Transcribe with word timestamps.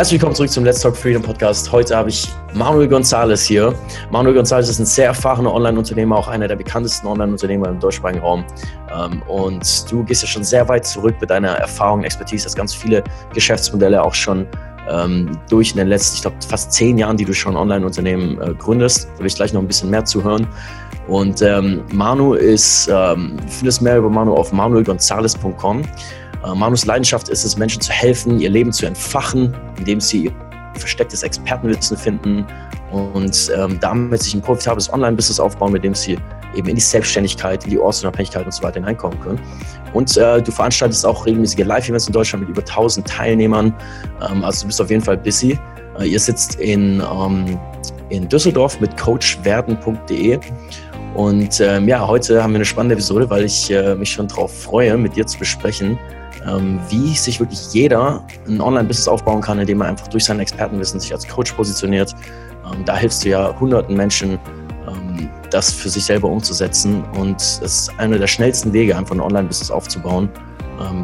Herzlich 0.00 0.18
willkommen 0.18 0.34
zurück 0.34 0.50
zum 0.50 0.64
Let's 0.64 0.80
Talk 0.80 0.96
Freedom 0.96 1.22
Podcast. 1.22 1.70
Heute 1.70 1.94
habe 1.94 2.08
ich 2.08 2.26
Manuel 2.54 2.88
Gonzalez 2.88 3.42
hier. 3.44 3.74
Manuel 4.10 4.34
Gonzalez 4.34 4.70
ist 4.70 4.78
ein 4.78 4.86
sehr 4.86 5.08
erfahrener 5.08 5.52
Online-Unternehmer, 5.52 6.16
auch 6.16 6.26
einer 6.26 6.48
der 6.48 6.56
bekanntesten 6.56 7.06
Online-Unternehmer 7.06 7.68
im 7.68 7.78
deutschsprachigen 7.78 8.22
Raum. 8.22 8.42
Ähm, 8.90 9.20
und 9.28 9.92
du 9.92 10.02
gehst 10.02 10.22
ja 10.22 10.28
schon 10.28 10.42
sehr 10.42 10.66
weit 10.70 10.86
zurück 10.86 11.16
mit 11.20 11.28
deiner 11.28 11.50
Erfahrung, 11.50 12.02
Expertise, 12.02 12.46
hast 12.46 12.56
ganz 12.56 12.72
viele 12.72 13.04
Geschäftsmodelle 13.34 14.02
auch 14.02 14.14
schon 14.14 14.46
ähm, 14.88 15.38
durch 15.50 15.72
in 15.72 15.76
den 15.76 15.88
letzten, 15.88 16.16
ich 16.16 16.22
glaube, 16.22 16.36
fast 16.48 16.72
zehn 16.72 16.96
Jahren, 16.96 17.18
die 17.18 17.26
du 17.26 17.34
schon 17.34 17.54
Online-Unternehmen 17.54 18.40
äh, 18.40 18.54
gründest. 18.54 19.06
Da 19.12 19.18
will 19.18 19.26
ich 19.26 19.34
gleich 19.34 19.52
noch 19.52 19.60
ein 19.60 19.68
bisschen 19.68 19.90
mehr 19.90 20.06
zuhören. 20.06 20.46
Und 21.08 21.42
ähm, 21.42 21.82
Manu 21.92 22.32
ist, 22.32 22.88
ähm, 22.90 23.36
du 23.36 23.48
findest 23.48 23.82
mehr 23.82 23.98
über 23.98 24.08
Manu 24.08 24.32
auf 24.32 24.50
manuelgonzalez.com. 24.50 25.82
Äh, 26.44 26.54
Manus 26.54 26.84
Leidenschaft 26.86 27.28
ist 27.28 27.44
es, 27.44 27.56
Menschen 27.56 27.80
zu 27.80 27.92
helfen, 27.92 28.40
ihr 28.40 28.50
Leben 28.50 28.72
zu 28.72 28.86
entfachen, 28.86 29.54
indem 29.78 30.00
sie 30.00 30.24
ihr 30.24 30.32
verstecktes 30.74 31.22
Expertenwissen 31.22 31.96
finden 31.96 32.46
und 32.90 33.52
ähm, 33.56 33.78
damit 33.80 34.22
sich 34.22 34.34
ein 34.34 34.40
profitables 34.40 34.92
Online-Business 34.92 35.38
aufbauen, 35.40 35.72
mit 35.72 35.84
dem 35.84 35.94
sie 35.94 36.18
eben 36.56 36.68
in 36.68 36.74
die 36.74 36.80
Selbstständigkeit, 36.80 37.64
in 37.64 37.70
die 37.70 37.78
Ortsunabhängigkeit 37.78 38.44
und 38.44 38.52
so 38.52 38.62
weiter 38.62 38.80
hineinkommen 38.80 39.18
können. 39.20 39.40
Und 39.92 40.16
äh, 40.16 40.40
du 40.42 40.50
veranstaltest 40.50 41.04
auch 41.06 41.26
regelmäßige 41.26 41.64
Live-Events 41.64 42.06
in 42.06 42.12
Deutschland 42.12 42.48
mit 42.48 42.56
über 42.56 42.66
1000 42.66 43.06
Teilnehmern. 43.06 43.74
Ähm, 44.28 44.44
also 44.44 44.62
du 44.62 44.66
bist 44.68 44.80
auf 44.80 44.90
jeden 44.90 45.02
Fall 45.02 45.16
busy. 45.16 45.58
Äh, 45.98 46.06
ihr 46.06 46.20
sitzt 46.20 46.56
in, 46.56 47.00
ähm, 47.00 47.58
in 48.08 48.28
Düsseldorf 48.28 48.80
mit 48.80 48.96
coachwerden.de. 48.96 50.38
Und 51.14 51.60
ähm, 51.60 51.88
ja, 51.88 52.06
heute 52.06 52.42
haben 52.42 52.52
wir 52.52 52.58
eine 52.58 52.64
spannende 52.64 52.94
Episode, 52.94 53.28
weil 53.28 53.44
ich 53.44 53.70
äh, 53.70 53.94
mich 53.96 54.12
schon 54.12 54.28
darauf 54.28 54.56
freue, 54.62 54.96
mit 54.96 55.16
dir 55.16 55.26
zu 55.26 55.38
besprechen, 55.38 55.98
wie 56.88 57.14
sich 57.14 57.38
wirklich 57.38 57.72
jeder 57.72 58.24
ein 58.48 58.60
Online-Business 58.60 59.08
aufbauen 59.08 59.40
kann, 59.40 59.58
indem 59.58 59.82
er 59.82 59.88
einfach 59.88 60.08
durch 60.08 60.24
sein 60.24 60.40
Expertenwissen 60.40 60.98
sich 60.98 61.12
als 61.12 61.28
Coach 61.28 61.52
positioniert. 61.52 62.14
Ähm, 62.72 62.84
da 62.84 62.96
hilfst 62.96 63.24
du 63.24 63.28
ja 63.28 63.58
hunderten 63.60 63.96
Menschen, 63.96 64.38
ähm, 64.88 65.28
das 65.50 65.72
für 65.72 65.88
sich 65.88 66.04
selber 66.04 66.28
umzusetzen. 66.28 67.04
Und 67.18 67.40
es 67.40 67.58
ist 67.58 67.98
einer 67.98 68.18
der 68.18 68.26
schnellsten 68.26 68.72
Wege, 68.72 68.96
einfach 68.96 69.14
ein 69.14 69.20
Online-Business 69.20 69.70
aufzubauen, 69.70 70.28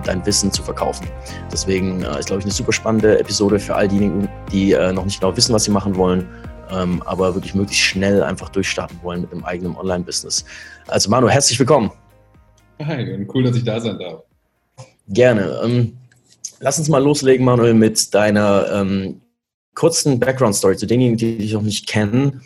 dein 0.05 0.25
Wissen 0.25 0.51
zu 0.51 0.63
verkaufen. 0.63 1.07
Deswegen 1.53 2.03
äh, 2.03 2.19
ist, 2.19 2.29
glaube 2.29 2.39
ich, 2.41 2.47
eine 2.47 2.53
super 2.53 2.73
spannende 2.73 3.21
Episode 3.21 3.59
für 3.59 3.75
all 3.75 3.87
diejenigen, 3.87 4.27
die 4.51 4.73
äh, 4.73 4.91
noch 4.91 5.05
nicht 5.05 5.21
genau 5.21 5.37
wissen, 5.37 5.53
was 5.53 5.65
sie 5.65 5.71
machen 5.71 5.95
wollen, 5.97 6.27
aber 7.05 7.35
wirklich 7.35 7.55
möglichst 7.55 7.85
schnell 7.85 8.23
einfach 8.23 8.49
durchstarten 8.49 8.99
wollen 9.03 9.21
mit 9.21 9.33
einem 9.33 9.45
eigenen 9.45 9.77
Online-Business. 9.77 10.47
Also 10.89 11.11
Manu, 11.11 11.29
herzlich 11.29 11.59
willkommen. 11.59 11.93
Hi, 12.83 13.27
cool, 13.33 13.45
dass 13.45 13.55
ich 13.55 13.65
da 13.65 13.79
sein 13.79 13.99
darf. 13.99 14.26
Gerne. 15.09 15.61
Ähm, 15.65 15.97
lass 16.61 16.79
uns 16.79 16.89
mal 16.89 17.03
loslegen, 17.03 17.45
Manuel, 17.45 17.75
mit 17.75 18.15
deiner 18.15 18.71
ähm, 18.73 19.21
kurzen 19.75 20.19
Background-Story 20.19 20.77
zu 20.77 20.87
denjenigen, 20.87 21.19
die 21.19 21.39
dich 21.39 21.53
noch 21.53 21.63
nicht 21.63 21.87
kennen. 21.87 22.43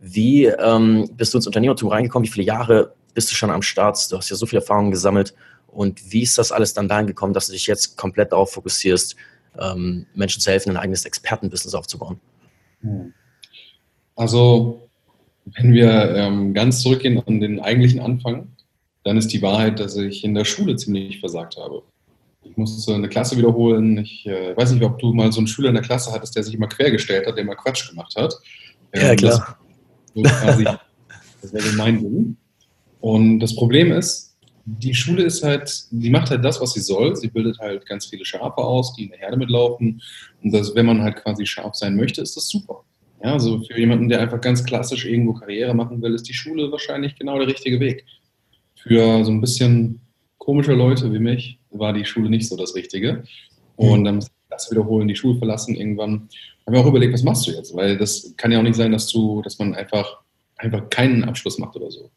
Wie 0.00 0.46
ähm, 0.46 1.10
bist 1.16 1.34
du 1.34 1.38
ins 1.38 1.46
Unternehmertum 1.46 1.88
reingekommen? 1.88 2.26
Wie 2.26 2.32
viele 2.32 2.46
Jahre 2.46 2.94
bist 3.14 3.30
du 3.30 3.34
schon 3.34 3.50
am 3.50 3.62
Start? 3.62 4.10
Du 4.12 4.16
hast 4.16 4.30
ja 4.30 4.36
so 4.36 4.46
viel 4.46 4.60
Erfahrung 4.60 4.90
gesammelt. 4.90 5.34
Und 5.66 6.12
wie 6.12 6.22
ist 6.22 6.38
das 6.38 6.52
alles 6.52 6.72
dann 6.72 6.88
dahin 6.88 7.06
gekommen, 7.06 7.34
dass 7.34 7.46
du 7.46 7.52
dich 7.52 7.66
jetzt 7.66 7.96
komplett 7.96 8.32
darauf 8.32 8.52
fokussierst, 8.52 9.16
ähm, 9.58 10.06
Menschen 10.14 10.40
zu 10.40 10.50
helfen, 10.50 10.70
ein 10.70 10.76
eigenes 10.76 11.04
Expertenbusiness 11.04 11.74
aufzubauen? 11.74 12.20
Hm. 12.80 13.12
Also, 14.14 14.88
wenn 15.56 15.72
wir 15.72 16.14
ähm, 16.14 16.54
ganz 16.54 16.82
zurückgehen 16.82 17.22
an 17.26 17.40
den 17.40 17.60
eigentlichen 17.60 18.00
Anfang, 18.00 18.48
dann 19.08 19.16
ist 19.16 19.32
die 19.32 19.40
Wahrheit, 19.40 19.80
dass 19.80 19.96
ich 19.96 20.22
in 20.22 20.34
der 20.34 20.44
Schule 20.44 20.76
ziemlich 20.76 21.18
versagt 21.18 21.56
habe. 21.56 21.82
Ich 22.42 22.58
musste 22.58 22.94
eine 22.94 23.08
Klasse 23.08 23.38
wiederholen. 23.38 23.96
Ich 23.96 24.26
äh, 24.26 24.54
weiß 24.54 24.72
nicht, 24.72 24.84
ob 24.84 24.98
du 24.98 25.14
mal 25.14 25.32
so 25.32 25.40
einen 25.40 25.46
Schüler 25.46 25.70
in 25.70 25.76
der 25.76 25.82
Klasse 25.82 26.12
hattest, 26.12 26.36
der 26.36 26.42
sich 26.42 26.52
immer 26.52 26.68
quergestellt 26.68 27.26
hat, 27.26 27.38
der 27.38 27.44
mal 27.46 27.54
Quatsch 27.54 27.88
gemacht 27.88 28.14
hat. 28.16 28.34
Ja, 28.94 29.12
ähm, 29.12 29.16
klar. 29.16 29.58
Das, 30.14 30.30
so 30.30 30.44
quasi, 30.44 30.64
das 31.40 31.52
wäre 31.54 31.72
mein 31.76 32.00
Ding. 32.00 32.36
Und 33.00 33.40
das 33.40 33.56
Problem 33.56 33.92
ist, 33.92 34.36
die 34.66 34.92
Schule 34.92 35.22
ist 35.22 35.42
halt, 35.42 35.84
die 35.90 36.10
macht 36.10 36.28
halt 36.28 36.44
das, 36.44 36.60
was 36.60 36.74
sie 36.74 36.80
soll. 36.80 37.16
Sie 37.16 37.28
bildet 37.28 37.58
halt 37.60 37.86
ganz 37.86 38.04
viele 38.04 38.26
Schafe 38.26 38.58
aus, 38.58 38.92
die 38.94 39.04
in 39.04 39.10
der 39.10 39.20
Herde 39.20 39.38
mitlaufen. 39.38 40.02
Und 40.42 40.52
das, 40.52 40.74
wenn 40.74 40.84
man 40.84 41.00
halt 41.00 41.16
quasi 41.16 41.46
scharf 41.46 41.76
sein 41.76 41.96
möchte, 41.96 42.20
ist 42.20 42.36
das 42.36 42.46
super. 42.46 42.84
Ja, 43.24 43.32
also 43.32 43.62
für 43.62 43.78
jemanden, 43.78 44.10
der 44.10 44.20
einfach 44.20 44.42
ganz 44.42 44.62
klassisch 44.62 45.06
irgendwo 45.06 45.32
Karriere 45.32 45.74
machen 45.74 46.02
will, 46.02 46.14
ist 46.14 46.28
die 46.28 46.34
Schule 46.34 46.70
wahrscheinlich 46.70 47.16
genau 47.16 47.38
der 47.38 47.48
richtige 47.48 47.80
Weg. 47.80 48.04
Für 48.82 49.24
so 49.24 49.30
ein 49.30 49.40
bisschen 49.40 50.00
komische 50.38 50.72
Leute 50.72 51.12
wie 51.12 51.18
mich 51.18 51.58
war 51.70 51.92
die 51.92 52.04
Schule 52.04 52.30
nicht 52.30 52.48
so 52.48 52.56
das 52.56 52.74
Richtige. 52.74 53.24
Und 53.76 54.04
dann 54.04 54.16
musste 54.16 54.30
ich 54.30 54.50
das 54.50 54.70
wiederholen, 54.70 55.08
die 55.08 55.16
Schule 55.16 55.38
verlassen 55.38 55.74
irgendwann. 55.74 56.28
Haben 56.66 56.74
wir 56.74 56.80
auch 56.80 56.86
überlegt, 56.86 57.14
was 57.14 57.22
machst 57.22 57.46
du 57.46 57.52
jetzt? 57.52 57.74
Weil 57.74 57.98
das 57.98 58.34
kann 58.36 58.50
ja 58.50 58.58
auch 58.58 58.62
nicht 58.62 58.76
sein, 58.76 58.92
dass 58.92 59.08
du, 59.08 59.42
dass 59.42 59.58
man 59.58 59.74
einfach, 59.74 60.22
einfach 60.56 60.88
keinen 60.90 61.24
Abschluss 61.24 61.58
macht 61.58 61.76
oder 61.76 61.90
so. 61.90 62.02
Und 62.02 62.10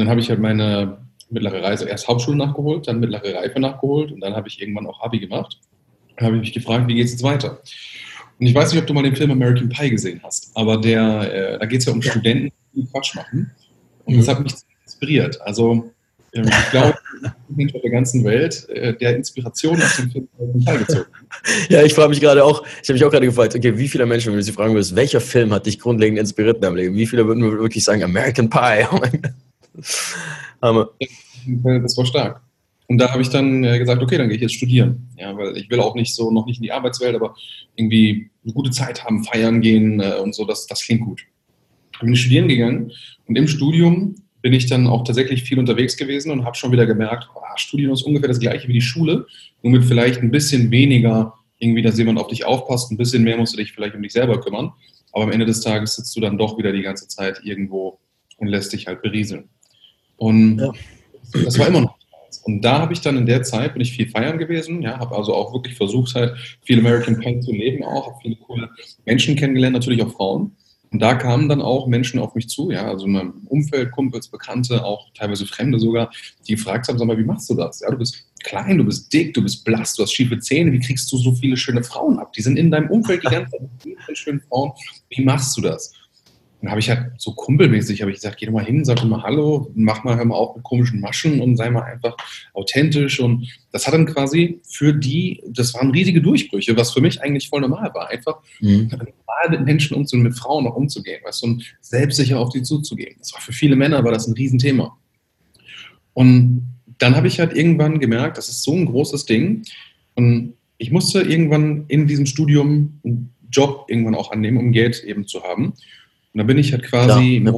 dann 0.00 0.08
habe 0.08 0.20
ich 0.20 0.28
halt 0.28 0.40
meine 0.40 0.98
mittlere 1.30 1.62
Reise, 1.62 1.88
erst 1.88 2.08
Hauptschule 2.08 2.36
nachgeholt, 2.36 2.86
dann 2.86 3.00
mittlere 3.00 3.34
Reife 3.34 3.58
nachgeholt 3.58 4.12
und 4.12 4.20
dann 4.20 4.34
habe 4.34 4.48
ich 4.48 4.60
irgendwann 4.60 4.86
auch 4.86 5.00
Abi 5.00 5.18
gemacht. 5.18 5.58
Dann 6.16 6.26
habe 6.26 6.36
ich 6.36 6.42
mich 6.42 6.52
gefragt, 6.52 6.88
wie 6.88 6.94
geht 6.94 7.06
es 7.06 7.12
jetzt 7.12 7.22
weiter? 7.22 7.60
Und 8.38 8.46
ich 8.46 8.54
weiß 8.54 8.72
nicht, 8.72 8.80
ob 8.80 8.86
du 8.86 8.94
mal 8.94 9.02
den 9.02 9.16
Film 9.16 9.30
American 9.30 9.68
Pie 9.68 9.90
gesehen 9.90 10.20
hast, 10.22 10.50
aber 10.54 10.76
der, 10.76 11.54
äh, 11.54 11.58
da 11.58 11.66
geht 11.66 11.80
es 11.80 11.86
ja 11.86 11.92
um 11.92 12.02
Studenten, 12.02 12.52
die 12.74 12.86
Quatsch 12.86 13.14
machen. 13.14 13.50
Und 14.04 14.14
mhm. 14.14 14.18
das 14.18 14.28
hat 14.28 14.40
mich 14.40 14.54
inspiriert. 14.96 15.40
Also 15.42 15.90
ähm, 16.32 16.48
ich 16.48 16.70
glaube, 16.70 16.94
auf 17.74 17.82
der 17.82 17.90
ganzen 17.90 18.24
Welt, 18.24 18.68
äh, 18.68 18.94
der 18.96 19.16
Inspiration 19.16 19.80
aus 19.80 19.96
dem 19.96 20.10
Film 20.10 20.28
teilgezogen 20.64 21.06
Ja, 21.68 21.82
ich 21.82 21.94
frage 21.94 22.10
mich 22.10 22.20
gerade 22.20 22.44
auch, 22.44 22.64
ich 22.82 22.88
habe 22.88 22.94
mich 22.94 23.04
auch 23.04 23.10
gerade 23.10 23.26
gefragt, 23.26 23.54
okay, 23.54 23.76
wie 23.76 23.88
viele 23.88 24.06
Menschen, 24.06 24.32
wenn 24.32 24.38
du 24.38 24.42
sie 24.42 24.52
fragen 24.52 24.74
würdest, 24.74 24.96
welcher 24.96 25.20
Film 25.20 25.52
hat 25.52 25.66
dich 25.66 25.78
grundlegend 25.78 26.18
inspiriert 26.18 26.56
in 26.56 26.62
deinem 26.62 26.76
Leben? 26.76 26.94
Wie 26.96 27.06
viele 27.06 27.26
würden 27.26 27.42
wirklich 27.42 27.84
sagen, 27.84 28.02
American 28.02 28.50
Pie? 28.50 28.86
Oh 30.62 30.86
das 31.80 31.96
war 31.96 32.06
stark. 32.06 32.40
Und 32.88 32.98
da 32.98 33.10
habe 33.10 33.20
ich 33.20 33.28
dann 33.28 33.64
äh, 33.64 33.78
gesagt, 33.78 34.02
okay, 34.02 34.16
dann 34.16 34.28
gehe 34.28 34.36
ich 34.36 34.42
jetzt 34.42 34.54
studieren. 34.54 35.08
Ja, 35.18 35.36
weil 35.36 35.56
ich 35.56 35.68
will 35.70 35.80
auch 35.80 35.94
nicht 35.94 36.14
so, 36.14 36.30
noch 36.30 36.46
nicht 36.46 36.58
in 36.58 36.62
die 36.62 36.72
Arbeitswelt, 36.72 37.16
aber 37.16 37.34
irgendwie 37.74 38.30
eine 38.44 38.54
gute 38.54 38.70
Zeit 38.70 39.04
haben, 39.04 39.24
feiern 39.24 39.60
gehen 39.60 40.00
äh, 40.00 40.14
und 40.22 40.34
so, 40.34 40.44
das, 40.44 40.66
das 40.66 40.82
klingt 40.82 41.02
gut. 41.02 41.22
Ich 41.92 42.00
bin 42.00 42.14
studieren 42.14 42.48
gegangen 42.48 42.92
und 43.26 43.36
im 43.36 43.48
Studium 43.48 44.14
bin 44.46 44.52
ich 44.52 44.66
dann 44.66 44.86
auch 44.86 45.02
tatsächlich 45.02 45.42
viel 45.42 45.58
unterwegs 45.58 45.96
gewesen 45.96 46.30
und 46.30 46.44
habe 46.44 46.54
schon 46.56 46.70
wieder 46.70 46.86
gemerkt, 46.86 47.28
oh, 47.34 47.40
Studium 47.56 47.92
ist 47.92 48.02
ungefähr 48.02 48.28
das 48.28 48.38
gleiche 48.38 48.68
wie 48.68 48.74
die 48.74 48.80
Schule, 48.80 49.26
nur 49.60 49.72
mit 49.72 49.84
vielleicht 49.84 50.20
ein 50.20 50.30
bisschen 50.30 50.70
weniger 50.70 51.34
irgendwie, 51.58 51.82
dass 51.82 51.98
jemand 51.98 52.20
auf 52.20 52.28
dich 52.28 52.44
aufpasst, 52.44 52.92
ein 52.92 52.96
bisschen 52.96 53.24
mehr 53.24 53.36
musst 53.36 53.54
du 53.54 53.56
dich 53.56 53.72
vielleicht 53.72 53.96
um 53.96 54.02
dich 54.02 54.12
selber 54.12 54.40
kümmern. 54.40 54.72
Aber 55.10 55.24
am 55.24 55.32
Ende 55.32 55.46
des 55.46 55.62
Tages 55.62 55.96
sitzt 55.96 56.14
du 56.14 56.20
dann 56.20 56.38
doch 56.38 56.58
wieder 56.58 56.70
die 56.70 56.82
ganze 56.82 57.08
Zeit 57.08 57.40
irgendwo 57.42 57.98
und 58.36 58.46
lässt 58.46 58.72
dich 58.72 58.86
halt 58.86 59.02
berieseln. 59.02 59.48
Und 60.16 60.60
ja. 60.60 60.72
das 61.44 61.58
war 61.58 61.66
immer 61.66 61.80
noch 61.80 61.96
und 62.44 62.64
da 62.64 62.78
habe 62.78 62.92
ich 62.92 63.00
dann 63.00 63.16
in 63.16 63.26
der 63.26 63.42
Zeit, 63.42 63.72
bin 63.72 63.82
ich 63.82 63.92
viel 63.92 64.08
feiern 64.08 64.38
gewesen, 64.38 64.80
ja, 64.80 65.00
habe 65.00 65.16
also 65.16 65.34
auch 65.34 65.52
wirklich 65.52 65.74
versucht, 65.74 66.14
halt 66.14 66.36
viel 66.62 66.78
American 66.78 67.18
Pie 67.18 67.40
zu 67.40 67.50
leben 67.50 67.82
auch, 67.82 68.06
habe 68.06 68.18
viele 68.22 68.36
coole 68.36 68.70
Menschen 69.04 69.34
kennengelernt, 69.34 69.74
natürlich 69.74 70.04
auch 70.04 70.12
Frauen. 70.12 70.52
Und 70.96 71.00
da 71.00 71.14
kamen 71.14 71.46
dann 71.46 71.60
auch 71.60 71.86
Menschen 71.86 72.18
auf 72.18 72.34
mich 72.34 72.48
zu, 72.48 72.70
ja, 72.70 72.88
also 72.88 73.04
in 73.04 73.12
meinem 73.12 73.34
Umfeld, 73.48 73.90
Kumpels, 73.90 74.28
Bekannte, 74.28 74.82
auch 74.82 75.10
teilweise 75.12 75.44
Fremde 75.44 75.78
sogar, 75.78 76.10
die 76.48 76.54
gefragt 76.54 76.88
haben, 76.88 76.96
sag 76.96 77.06
mal, 77.06 77.18
wie 77.18 77.22
machst 77.22 77.50
du 77.50 77.54
das? 77.54 77.80
Ja, 77.80 77.90
du 77.90 77.98
bist 77.98 78.26
klein, 78.42 78.78
du 78.78 78.84
bist 78.84 79.12
dick, 79.12 79.34
du 79.34 79.42
bist 79.42 79.62
blass, 79.62 79.94
du 79.94 80.04
hast 80.04 80.14
schiefe 80.14 80.38
Zähne, 80.38 80.72
wie 80.72 80.80
kriegst 80.80 81.12
du 81.12 81.18
so 81.18 81.34
viele 81.34 81.58
schöne 81.58 81.84
Frauen 81.84 82.18
ab? 82.18 82.32
Die 82.32 82.40
sind 82.40 82.56
in 82.56 82.70
deinem 82.70 82.88
Umfeld 82.88 83.22
die 83.24 83.28
ganze 83.28 83.50
Zeit 83.50 84.16
schönen 84.16 84.40
Frauen. 84.48 84.72
Wie 85.10 85.22
machst 85.22 85.54
du 85.58 85.60
das? 85.60 85.92
Dann 86.60 86.70
habe 86.70 86.80
ich 86.80 86.88
halt 86.88 87.12
so 87.18 87.32
kumpelmäßig, 87.32 88.00
habe 88.00 88.10
ich 88.10 88.16
gesagt, 88.16 88.38
geh 88.38 88.46
doch 88.46 88.52
mal 88.52 88.64
hin, 88.64 88.84
sag 88.84 88.96
doch 88.96 89.04
mal 89.04 89.22
Hallo, 89.22 89.70
mach 89.74 90.04
mal, 90.04 90.16
hör 90.16 90.24
mal 90.24 90.34
auf 90.34 90.56
mit 90.56 90.64
komischen 90.64 91.00
Maschen 91.00 91.40
und 91.40 91.56
sei 91.56 91.70
mal 91.70 91.82
einfach 91.82 92.16
authentisch. 92.54 93.20
Und 93.20 93.48
das 93.72 93.86
hat 93.86 93.94
dann 93.94 94.06
quasi 94.06 94.60
für 94.66 94.94
die, 94.94 95.42
das 95.48 95.74
waren 95.74 95.90
riesige 95.90 96.22
Durchbrüche, 96.22 96.76
was 96.76 96.92
für 96.92 97.02
mich 97.02 97.20
eigentlich 97.20 97.48
voll 97.50 97.60
normal 97.60 97.92
war. 97.92 98.08
Einfach 98.08 98.38
mhm. 98.60 98.88
normal 98.90 99.50
mit 99.50 99.64
Menschen 99.64 99.96
umzugehen, 99.96 100.24
mit 100.24 100.38
Frauen 100.38 100.66
auch 100.66 100.76
umzugehen, 100.76 101.20
weißt 101.24 101.42
du, 101.42 101.46
und 101.46 101.76
selbstsicher 101.80 102.40
auf 102.40 102.48
die 102.48 102.62
zuzugehen. 102.62 103.16
Das 103.18 103.34
war 103.34 103.40
für 103.40 103.52
viele 103.52 103.76
Männer, 103.76 104.02
war 104.02 104.12
das 104.12 104.26
ein 104.26 104.34
Riesenthema. 104.34 104.96
Und 106.14 106.66
dann 106.98 107.14
habe 107.14 107.28
ich 107.28 107.38
halt 107.38 107.54
irgendwann 107.54 108.00
gemerkt, 108.00 108.38
das 108.38 108.48
ist 108.48 108.62
so 108.62 108.72
ein 108.72 108.86
großes 108.86 109.26
Ding. 109.26 109.62
Und 110.14 110.54
ich 110.78 110.90
musste 110.90 111.20
irgendwann 111.20 111.84
in 111.88 112.06
diesem 112.06 112.24
Studium 112.24 112.98
einen 113.04 113.34
Job 113.50 113.84
irgendwann 113.88 114.14
auch 114.14 114.32
annehmen, 114.32 114.56
um 114.56 114.72
Geld 114.72 115.04
eben 115.04 115.26
zu 115.26 115.42
haben. 115.42 115.74
Und 116.36 116.40
dann 116.40 116.48
bin 116.48 116.58
ich 116.58 116.70
halt 116.70 116.82
quasi 116.82 117.42
ja, 117.42 117.50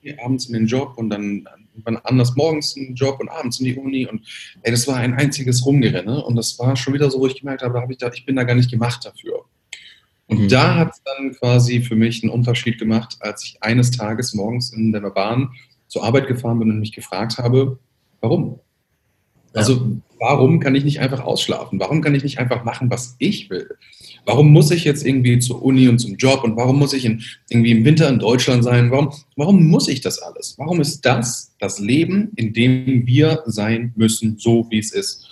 ja. 0.00 0.24
abends 0.24 0.46
in 0.46 0.54
den 0.54 0.66
Job 0.66 0.94
und 0.96 1.10
dann 1.10 1.46
wann 1.84 1.98
anders 1.98 2.34
morgens 2.34 2.74
in 2.74 2.86
den 2.86 2.94
Job 2.94 3.20
und 3.20 3.28
abends 3.28 3.60
in 3.60 3.66
die 3.66 3.76
Uni 3.76 4.06
und 4.06 4.22
ey, 4.62 4.70
das 4.70 4.88
war 4.88 4.96
ein 4.96 5.12
einziges 5.12 5.66
Rumgerenne 5.66 6.24
und 6.24 6.34
das 6.34 6.58
war 6.58 6.74
schon 6.76 6.94
wieder 6.94 7.10
so, 7.10 7.20
wo 7.20 7.26
ich 7.26 7.38
gemerkt 7.38 7.60
habe, 7.60 7.74
da 7.74 7.82
habe 7.82 7.92
ich 7.92 7.98
da, 7.98 8.10
ich 8.10 8.24
bin 8.24 8.36
da 8.36 8.44
gar 8.44 8.54
nicht 8.54 8.70
gemacht 8.70 9.04
dafür. 9.04 9.44
Und 10.28 10.44
mhm. 10.44 10.48
da 10.48 10.76
hat 10.76 10.92
es 10.94 11.02
dann 11.04 11.32
quasi 11.34 11.82
für 11.82 11.94
mich 11.94 12.22
einen 12.22 12.32
Unterschied 12.32 12.78
gemacht, 12.78 13.18
als 13.20 13.44
ich 13.44 13.58
eines 13.60 13.90
Tages 13.90 14.32
morgens 14.32 14.72
in 14.72 14.92
der 14.92 15.02
Bahn 15.10 15.50
zur 15.86 16.02
Arbeit 16.02 16.26
gefahren 16.26 16.58
bin 16.58 16.70
und 16.70 16.80
mich 16.80 16.92
gefragt 16.92 17.36
habe, 17.36 17.78
warum? 18.22 18.60
Also 19.56 19.90
warum 20.18 20.60
kann 20.60 20.74
ich 20.74 20.84
nicht 20.84 21.00
einfach 21.00 21.24
ausschlafen? 21.24 21.80
Warum 21.80 22.02
kann 22.02 22.14
ich 22.14 22.22
nicht 22.22 22.38
einfach 22.38 22.64
machen, 22.64 22.90
was 22.90 23.16
ich 23.18 23.50
will? 23.50 23.76
Warum 24.24 24.52
muss 24.52 24.70
ich 24.70 24.84
jetzt 24.84 25.06
irgendwie 25.06 25.38
zur 25.38 25.62
Uni 25.62 25.88
und 25.88 25.98
zum 25.98 26.16
Job 26.16 26.42
und 26.44 26.56
warum 26.56 26.78
muss 26.78 26.92
ich 26.92 27.04
in, 27.04 27.22
irgendwie 27.48 27.70
im 27.70 27.84
Winter 27.84 28.08
in 28.08 28.18
Deutschland 28.18 28.64
sein? 28.64 28.90
Warum, 28.90 29.12
warum 29.36 29.66
muss 29.66 29.88
ich 29.88 30.00
das 30.00 30.18
alles? 30.20 30.54
Warum 30.58 30.80
ist 30.80 31.00
das 31.02 31.54
das 31.58 31.78
Leben, 31.78 32.32
in 32.36 32.52
dem 32.52 33.06
wir 33.06 33.42
sein 33.46 33.92
müssen, 33.96 34.36
so 34.38 34.66
wie 34.70 34.78
es 34.78 34.92
ist? 34.92 35.26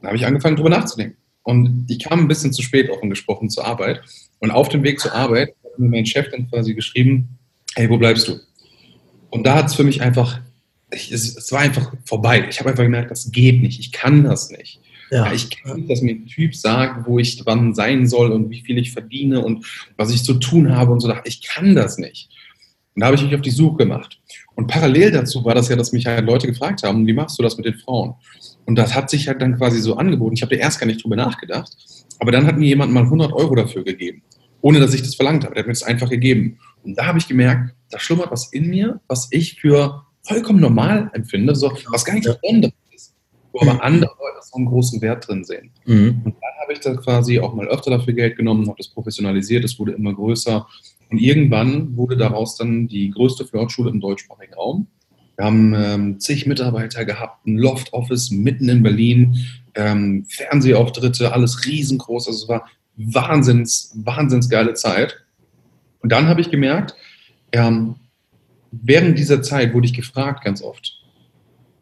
Dann 0.00 0.08
habe 0.08 0.16
ich 0.16 0.26
angefangen, 0.26 0.56
darüber 0.56 0.70
nachzudenken. 0.70 1.16
Und 1.42 1.86
ich 1.88 1.98
kam 1.98 2.20
ein 2.20 2.28
bisschen 2.28 2.52
zu 2.52 2.62
spät 2.62 2.90
offen 2.90 3.10
gesprochen 3.10 3.50
zur 3.50 3.66
Arbeit. 3.66 4.02
Und 4.38 4.50
auf 4.50 4.68
dem 4.68 4.82
Weg 4.82 5.00
zur 5.00 5.12
Arbeit 5.14 5.54
hat 5.64 5.78
mir 5.78 5.88
mein 5.88 6.06
Chef 6.06 6.30
dann 6.30 6.48
quasi 6.48 6.74
geschrieben, 6.74 7.38
hey, 7.74 7.90
wo 7.90 7.96
bleibst 7.96 8.28
du? 8.28 8.38
Und 9.30 9.46
da 9.46 9.54
hat 9.54 9.66
es 9.66 9.74
für 9.74 9.84
mich 9.84 10.00
einfach, 10.00 10.40
ich, 10.90 11.12
es, 11.12 11.36
es, 11.36 11.52
war 11.52 11.60
einfach 11.60 11.92
vorbei. 12.04 12.46
Ich 12.48 12.60
habe 12.60 12.70
einfach 12.70 12.84
gemerkt, 12.84 13.10
das 13.10 13.30
geht 13.30 13.60
nicht, 13.62 13.78
ich 13.80 13.92
kann 13.92 14.24
das 14.24 14.50
nicht. 14.50 14.80
Ja. 15.10 15.26
ja 15.26 15.32
ich 15.32 15.50
kann 15.50 15.76
nicht, 15.76 15.90
dass 15.90 16.02
mir 16.02 16.14
ein 16.14 16.26
Typ 16.26 16.54
sagt, 16.54 17.06
wo 17.06 17.18
ich 17.18 17.42
wann 17.44 17.74
sein 17.74 18.06
soll 18.06 18.32
und 18.32 18.50
wie 18.50 18.60
viel 18.60 18.78
ich 18.78 18.92
verdiene 18.92 19.44
und 19.44 19.66
was 19.96 20.12
ich 20.12 20.24
zu 20.24 20.34
tun 20.34 20.74
habe 20.74 20.92
und 20.92 21.00
so. 21.00 21.12
Ich 21.24 21.42
kann 21.42 21.74
das 21.74 21.98
nicht. 21.98 22.28
Und 22.94 23.02
da 23.02 23.06
habe 23.06 23.16
ich 23.16 23.22
mich 23.22 23.34
auf 23.34 23.42
die 23.42 23.50
Suche 23.50 23.76
gemacht. 23.76 24.18
Und 24.54 24.66
parallel 24.66 25.12
dazu 25.12 25.44
war 25.44 25.54
das 25.54 25.68
ja, 25.68 25.76
dass 25.76 25.92
mich 25.92 26.06
halt 26.06 26.26
Leute 26.26 26.48
gefragt 26.48 26.82
haben, 26.82 27.06
wie 27.06 27.12
machst 27.12 27.38
du 27.38 27.42
das 27.42 27.56
mit 27.56 27.64
den 27.64 27.74
Frauen? 27.74 28.14
Und 28.66 28.76
das 28.76 28.94
hat 28.94 29.08
sich 29.08 29.28
halt 29.28 29.40
dann 29.40 29.56
quasi 29.56 29.78
so 29.80 29.96
angeboten. 29.96 30.34
Ich 30.34 30.42
habe 30.42 30.56
da 30.56 30.60
erst 30.60 30.80
gar 30.80 30.86
nicht 30.86 31.04
drüber 31.04 31.14
nachgedacht, 31.14 31.70
aber 32.18 32.32
dann 32.32 32.46
hat 32.46 32.58
mir 32.58 32.66
jemand 32.66 32.92
mal 32.92 33.04
100 33.04 33.32
Euro 33.32 33.54
dafür 33.54 33.84
gegeben, 33.84 34.22
ohne 34.62 34.80
dass 34.80 34.94
ich 34.94 35.02
das 35.02 35.14
verlangt 35.14 35.44
habe. 35.44 35.54
Der 35.54 35.62
hat 35.62 35.68
mir 35.68 35.74
das 35.74 35.84
einfach 35.84 36.10
gegeben. 36.10 36.58
Und 36.82 36.98
da 36.98 37.06
habe 37.06 37.18
ich 37.18 37.28
gemerkt, 37.28 37.72
da 37.90 38.00
schlummert 38.00 38.32
was 38.32 38.52
in 38.52 38.68
mir, 38.68 39.00
was 39.06 39.28
ich 39.30 39.60
für 39.60 40.04
vollkommen 40.22 40.60
normal 40.60 41.10
empfinde, 41.14 41.54
so, 41.54 41.72
was 41.90 42.04
gar 42.04 42.14
nicht 42.14 42.26
Besonderes 42.26 42.74
ist, 42.94 43.14
wo 43.52 43.60
aber 43.60 43.82
andere 43.82 44.10
Leute 44.10 44.38
so 44.42 44.56
einen 44.56 44.66
großen 44.66 45.00
Wert 45.00 45.28
drin 45.28 45.44
sehen. 45.44 45.70
Mhm. 45.86 46.22
Und 46.24 46.34
dann 46.34 46.62
habe 46.62 46.72
ich 46.72 46.80
da 46.80 46.94
quasi 46.94 47.40
auch 47.40 47.54
mal 47.54 47.68
öfter 47.68 47.90
dafür 47.90 48.14
Geld 48.14 48.36
genommen, 48.36 48.66
habe 48.66 48.78
das 48.78 48.88
professionalisiert, 48.88 49.64
es 49.64 49.78
wurde 49.78 49.92
immer 49.92 50.14
größer. 50.14 50.66
Und 51.10 51.18
irgendwann 51.18 51.96
wurde 51.96 52.16
daraus 52.16 52.56
dann 52.56 52.86
die 52.86 53.10
größte 53.10 53.46
Flirtschule 53.46 53.90
im 53.90 54.00
deutschsprachigen 54.00 54.54
Raum. 54.54 54.86
Wir 55.36 55.44
haben 55.44 55.74
ähm, 55.74 56.20
zig 56.20 56.46
Mitarbeiter 56.46 57.04
gehabt, 57.04 57.46
ein 57.46 57.56
Loft-Office 57.56 58.30
mitten 58.32 58.68
in 58.68 58.82
Berlin, 58.82 59.36
ähm, 59.74 60.26
Fernsehauftritte, 60.28 61.32
alles 61.32 61.64
riesengroß. 61.64 62.26
Also 62.26 62.42
es 62.42 62.48
war 62.48 62.66
wahnsinns, 62.96 63.92
wahnsinns 63.94 64.50
geile 64.50 64.74
Zeit. 64.74 65.16
Und 66.00 66.10
dann 66.10 66.26
habe 66.26 66.40
ich 66.40 66.50
gemerkt, 66.50 66.94
ähm, 67.52 67.94
während 68.70 69.18
dieser 69.18 69.42
Zeit 69.42 69.74
wurde 69.74 69.86
ich 69.86 69.94
gefragt 69.94 70.44
ganz 70.44 70.62
oft, 70.62 71.02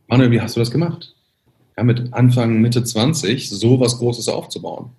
Manuel, 0.08 0.30
wie 0.30 0.40
hast 0.40 0.56
du 0.56 0.60
das 0.60 0.70
gemacht? 0.70 1.14
Ja, 1.76 1.84
mit 1.84 2.12
Anfang, 2.12 2.60
Mitte 2.60 2.84
20 2.84 3.50
so 3.50 3.80
was 3.80 3.98
Großes 3.98 4.28
aufzubauen. 4.28 4.90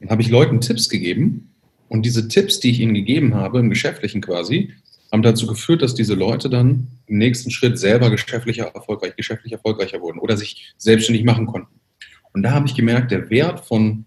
Dann 0.00 0.10
habe 0.10 0.22
ich 0.22 0.30
Leuten 0.30 0.60
Tipps 0.60 0.88
gegeben 0.88 1.50
und 1.88 2.04
diese 2.04 2.28
Tipps, 2.28 2.60
die 2.60 2.70
ich 2.70 2.80
ihnen 2.80 2.94
gegeben 2.94 3.34
habe, 3.34 3.60
im 3.60 3.70
Geschäftlichen 3.70 4.20
quasi, 4.20 4.72
haben 5.12 5.22
dazu 5.22 5.46
geführt, 5.46 5.82
dass 5.82 5.94
diese 5.94 6.14
Leute 6.14 6.50
dann 6.50 6.88
im 7.06 7.18
nächsten 7.18 7.50
Schritt 7.50 7.78
selber 7.78 8.10
geschäftlicher 8.10 8.64
erfolgreich, 8.74 9.14
geschäftlich 9.14 9.52
erfolgreicher 9.52 10.00
wurden 10.00 10.18
oder 10.18 10.36
sich 10.36 10.74
selbstständig 10.78 11.24
machen 11.24 11.46
konnten. 11.46 11.80
Und 12.32 12.42
da 12.42 12.52
habe 12.52 12.66
ich 12.66 12.74
gemerkt, 12.74 13.10
der 13.10 13.30
Wert 13.30 13.60
von 13.60 14.06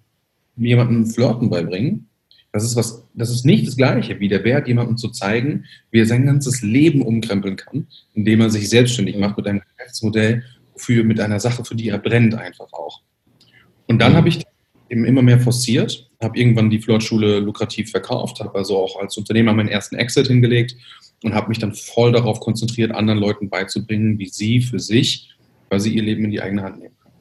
jemandem 0.58 1.06
Flirten 1.06 1.50
beibringen 1.50 2.10
das 2.56 2.64
ist 2.64 2.78
was, 2.78 3.06
das 3.14 3.32
ist 3.32 3.46
nicht 3.46 3.68
das 3.68 3.76
Gleiche 3.76 4.18
wie 4.22 4.30
der 4.30 4.46
Wert, 4.46 4.70
jemandem 4.70 4.96
zu 4.96 5.10
zeigen, 5.10 5.66
wie 5.92 6.00
er 6.00 6.06
sein 6.06 6.26
ganzes 6.26 6.62
Leben 6.62 7.02
umkrempeln 7.02 7.58
kann, 7.58 7.88
indem 8.14 8.40
er 8.40 8.50
sich 8.50 8.70
selbstständig 8.70 9.18
macht 9.18 9.36
mit 9.36 9.46
einem 9.46 9.62
Geschäftsmodell, 9.76 10.42
für, 10.78 11.04
mit 11.04 11.20
einer 11.20 11.42
Sache, 11.42 11.66
für 11.66 11.76
die 11.76 11.90
er 11.90 11.98
brennt 11.98 12.34
einfach 12.34 12.72
auch. 12.72 13.02
Und 13.88 14.00
dann 14.00 14.14
habe 14.16 14.30
ich 14.30 14.42
eben 14.90 15.04
immer 15.04 15.22
mehr 15.22 15.42
forciert, 15.42 16.10
habe 16.24 16.40
irgendwann 16.40 16.70
die 16.70 16.80
Flirtschule 16.80 17.40
lukrativ 17.40 17.92
verkauft, 17.92 18.40
habe 18.40 18.58
also 18.58 18.78
auch 18.78 19.02
als 19.02 19.18
Unternehmer 19.18 19.52
meinen 19.52 19.68
ersten 19.68 19.98
Exit 19.98 20.28
hingelegt 20.28 20.78
und 21.24 21.34
habe 21.34 21.50
mich 21.50 21.60
dann 21.60 21.74
voll 21.74 22.14
darauf 22.14 22.40
konzentriert, 22.40 22.92
anderen 22.92 23.20
Leuten 23.20 23.50
beizubringen, 23.50 24.18
wie 24.18 24.30
sie 24.30 24.62
für 24.62 24.80
sich 24.80 25.36
quasi 25.68 25.90
ihr 25.90 26.04
Leben 26.04 26.24
in 26.24 26.32
die 26.32 26.42
eigene 26.42 26.64
Hand 26.64 26.80
nehmen 26.80 26.96
können. 27.02 27.16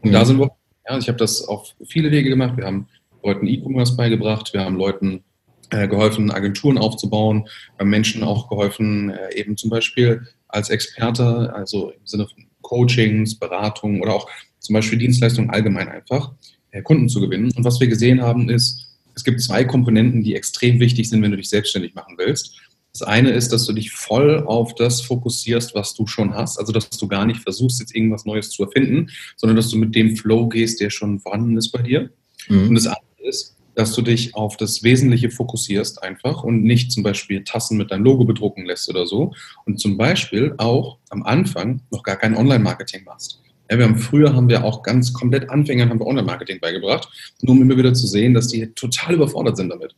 Und 0.00 0.08
mhm. 0.08 0.14
da 0.14 0.24
sind 0.24 0.38
wir, 0.38 0.50
ja, 0.88 0.96
ich 0.96 1.08
habe 1.08 1.18
das 1.18 1.46
auf 1.46 1.74
viele 1.86 2.10
Wege 2.10 2.30
gemacht. 2.30 2.56
Wir 2.56 2.64
haben 2.64 2.88
Leuten 3.22 3.46
E-Commerce 3.46 3.96
beigebracht, 3.96 4.52
wir 4.52 4.62
haben 4.62 4.76
Leuten 4.76 5.24
äh, 5.70 5.88
geholfen, 5.88 6.30
Agenturen 6.30 6.78
aufzubauen, 6.78 7.44
wir 7.76 7.80
haben 7.80 7.90
Menschen 7.90 8.22
auch 8.22 8.48
geholfen, 8.48 9.10
äh, 9.10 9.34
eben 9.36 9.56
zum 9.56 9.70
Beispiel 9.70 10.26
als 10.48 10.70
Experte, 10.70 11.52
also 11.54 11.90
im 11.90 12.06
Sinne 12.06 12.26
von 12.26 12.46
Coachings, 12.62 13.38
Beratungen 13.38 14.02
oder 14.02 14.14
auch 14.14 14.28
zum 14.58 14.74
Beispiel 14.74 14.98
Dienstleistungen 14.98 15.50
allgemein 15.50 15.88
einfach, 15.88 16.32
äh, 16.70 16.82
Kunden 16.82 17.08
zu 17.08 17.20
gewinnen. 17.20 17.52
Und 17.56 17.64
was 17.64 17.80
wir 17.80 17.88
gesehen 17.88 18.22
haben, 18.22 18.48
ist, 18.48 18.98
es 19.14 19.24
gibt 19.24 19.40
zwei 19.40 19.64
Komponenten, 19.64 20.22
die 20.22 20.34
extrem 20.34 20.80
wichtig 20.80 21.08
sind, 21.08 21.22
wenn 21.22 21.30
du 21.30 21.36
dich 21.36 21.48
selbstständig 21.48 21.94
machen 21.94 22.14
willst. 22.16 22.56
Das 22.92 23.02
eine 23.02 23.30
ist, 23.30 23.52
dass 23.52 23.66
du 23.66 23.72
dich 23.72 23.92
voll 23.92 24.44
auf 24.46 24.74
das 24.74 25.00
fokussierst, 25.00 25.74
was 25.74 25.94
du 25.94 26.06
schon 26.06 26.34
hast. 26.34 26.58
Also, 26.58 26.72
dass 26.72 26.90
du 26.90 27.06
gar 27.06 27.24
nicht 27.24 27.40
versuchst, 27.40 27.80
jetzt 27.80 27.94
irgendwas 27.94 28.24
Neues 28.24 28.50
zu 28.50 28.64
erfinden, 28.64 29.10
sondern 29.36 29.56
dass 29.56 29.68
du 29.68 29.78
mit 29.78 29.94
dem 29.94 30.16
Flow 30.16 30.48
gehst, 30.48 30.80
der 30.80 30.90
schon 30.90 31.20
vorhanden 31.20 31.56
ist 31.56 31.70
bei 31.70 31.82
dir. 31.82 32.10
Mhm. 32.48 32.68
Und 32.68 32.74
das 32.74 32.86
andere 32.86 33.09
ist, 33.22 33.56
dass 33.74 33.94
du 33.94 34.02
dich 34.02 34.34
auf 34.34 34.56
das 34.56 34.82
Wesentliche 34.82 35.30
fokussierst 35.30 36.02
einfach 36.02 36.42
und 36.42 36.62
nicht 36.64 36.92
zum 36.92 37.02
Beispiel 37.02 37.44
Tassen 37.44 37.78
mit 37.78 37.90
deinem 37.90 38.04
Logo 38.04 38.24
bedrucken 38.24 38.66
lässt 38.66 38.88
oder 38.88 39.06
so. 39.06 39.32
Und 39.64 39.80
zum 39.80 39.96
Beispiel 39.96 40.54
auch 40.58 40.98
am 41.08 41.22
Anfang 41.22 41.80
noch 41.90 42.02
gar 42.02 42.16
kein 42.16 42.36
Online-Marketing 42.36 43.04
machst. 43.04 43.40
Ja, 43.70 43.78
wir 43.78 43.84
haben 43.84 43.98
früher 43.98 44.34
haben 44.34 44.48
wir 44.48 44.64
auch 44.64 44.82
ganz 44.82 45.12
komplett 45.12 45.48
Anfängern 45.48 45.88
haben 45.88 46.00
wir 46.00 46.06
Online-Marketing 46.06 46.58
beigebracht, 46.60 47.08
nur 47.40 47.54
um 47.54 47.62
immer 47.62 47.76
wieder 47.76 47.94
zu 47.94 48.06
sehen, 48.06 48.34
dass 48.34 48.48
die 48.48 48.66
total 48.74 49.14
überfordert 49.14 49.56
sind 49.56 49.68
damit. 49.68 49.94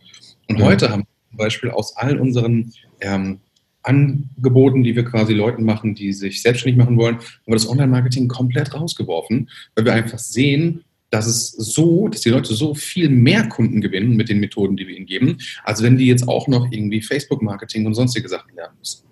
Und 0.48 0.58
mhm. 0.58 0.64
heute 0.64 0.90
haben 0.90 1.00
wir 1.00 1.30
zum 1.30 1.38
Beispiel 1.38 1.70
aus 1.70 1.96
all 1.96 2.18
unseren 2.18 2.72
ähm, 3.00 3.40
Angeboten, 3.82 4.84
die 4.84 4.94
wir 4.94 5.04
quasi 5.04 5.32
Leuten 5.32 5.64
machen, 5.64 5.94
die 5.94 6.12
sich 6.12 6.42
selbstständig 6.42 6.78
machen 6.78 6.98
wollen, 6.98 7.16
haben 7.16 7.46
wir 7.46 7.54
das 7.54 7.68
Online-Marketing 7.68 8.28
komplett 8.28 8.74
rausgeworfen, 8.74 9.48
weil 9.74 9.84
wir 9.86 9.94
einfach 9.94 10.18
sehen, 10.18 10.84
dass 11.12 11.26
es 11.26 11.50
so, 11.50 12.08
dass 12.08 12.22
die 12.22 12.30
Leute 12.30 12.54
so 12.54 12.74
viel 12.74 13.10
mehr 13.10 13.46
Kunden 13.48 13.82
gewinnen 13.82 14.16
mit 14.16 14.30
den 14.30 14.40
Methoden, 14.40 14.78
die 14.78 14.88
wir 14.88 14.96
ihnen 14.96 15.04
geben, 15.04 15.36
als 15.62 15.82
wenn 15.82 15.98
die 15.98 16.06
jetzt 16.06 16.26
auch 16.26 16.48
noch 16.48 16.72
irgendwie 16.72 17.02
Facebook-Marketing 17.02 17.84
und 17.84 17.94
sonstige 17.94 18.30
Sachen 18.30 18.54
lernen 18.56 18.76
müssen. 18.78 19.04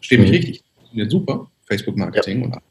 Steht 0.00 0.20
mich 0.20 0.30
mhm. 0.30 0.36
richtig. 0.36 0.62
Funktioniert 0.74 1.10
super, 1.10 1.50
Facebook-Marketing, 1.66 2.50
ja. 2.50 2.62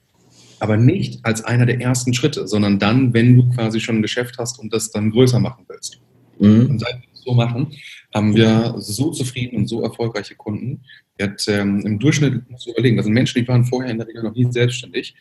aber 0.60 0.78
nicht 0.78 1.24
als 1.24 1.44
einer 1.46 1.68
der 1.68 1.82
ersten 1.82 2.16
Schritte, 2.16 2.48
sondern 2.48 2.80
dann, 2.80 3.14
wenn 3.14 3.36
du 3.36 3.50
quasi 3.52 3.80
schon 3.80 3.98
ein 3.98 4.02
Geschäft 4.02 4.40
hast 4.40 4.58
und 4.60 4.74
das 4.74 4.90
dann 4.90 5.12
größer 5.12 5.40
machen 5.40 5.66
willst. 5.68 6.00
Mhm. 6.40 6.72
Und 6.72 6.80
seit 6.80 6.96
wir 6.96 7.08
das 7.12 7.22
so 7.22 7.34
machen, 7.36 7.68
haben 8.12 8.36
wir 8.36 8.74
so 8.80 9.12
zufrieden 9.12 9.58
und 9.58 9.68
so 9.68 9.84
erfolgreiche 9.84 10.34
Kunden. 10.34 10.82
Hat, 11.22 11.46
ähm, 11.48 11.82
Im 11.86 12.00
Durchschnitt, 12.00 12.50
musst 12.50 12.66
du 12.66 12.72
überlegen, 12.72 12.98
das 12.98 13.06
sind 13.06 13.14
Menschen, 13.14 13.40
die 13.40 13.48
waren 13.48 13.66
vorher 13.66 13.92
in 13.92 14.00
der 14.00 14.08
Regel 14.08 14.24
noch 14.24 14.34
nie 14.34 14.52
selbstständig 14.52 15.14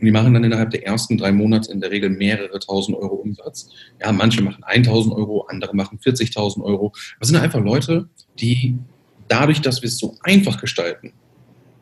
und 0.00 0.06
die 0.06 0.12
machen 0.12 0.32
dann 0.32 0.44
innerhalb 0.44 0.70
der 0.70 0.86
ersten 0.86 1.18
drei 1.18 1.30
Monate 1.30 1.70
in 1.70 1.80
der 1.80 1.90
Regel 1.90 2.08
mehrere 2.08 2.58
tausend 2.58 2.96
Euro 2.96 3.16
Umsatz. 3.16 3.68
Ja, 4.00 4.12
manche 4.12 4.42
machen 4.42 4.64
1000 4.64 5.14
Euro, 5.14 5.42
andere 5.48 5.76
machen 5.76 5.98
40.000 5.98 6.62
Euro. 6.62 6.92
Das 7.18 7.28
sind 7.28 7.36
einfach 7.36 7.60
Leute, 7.60 8.08
die 8.38 8.76
dadurch, 9.28 9.60
dass 9.60 9.82
wir 9.82 9.88
es 9.88 9.98
so 9.98 10.16
einfach 10.22 10.60
gestalten, 10.60 11.12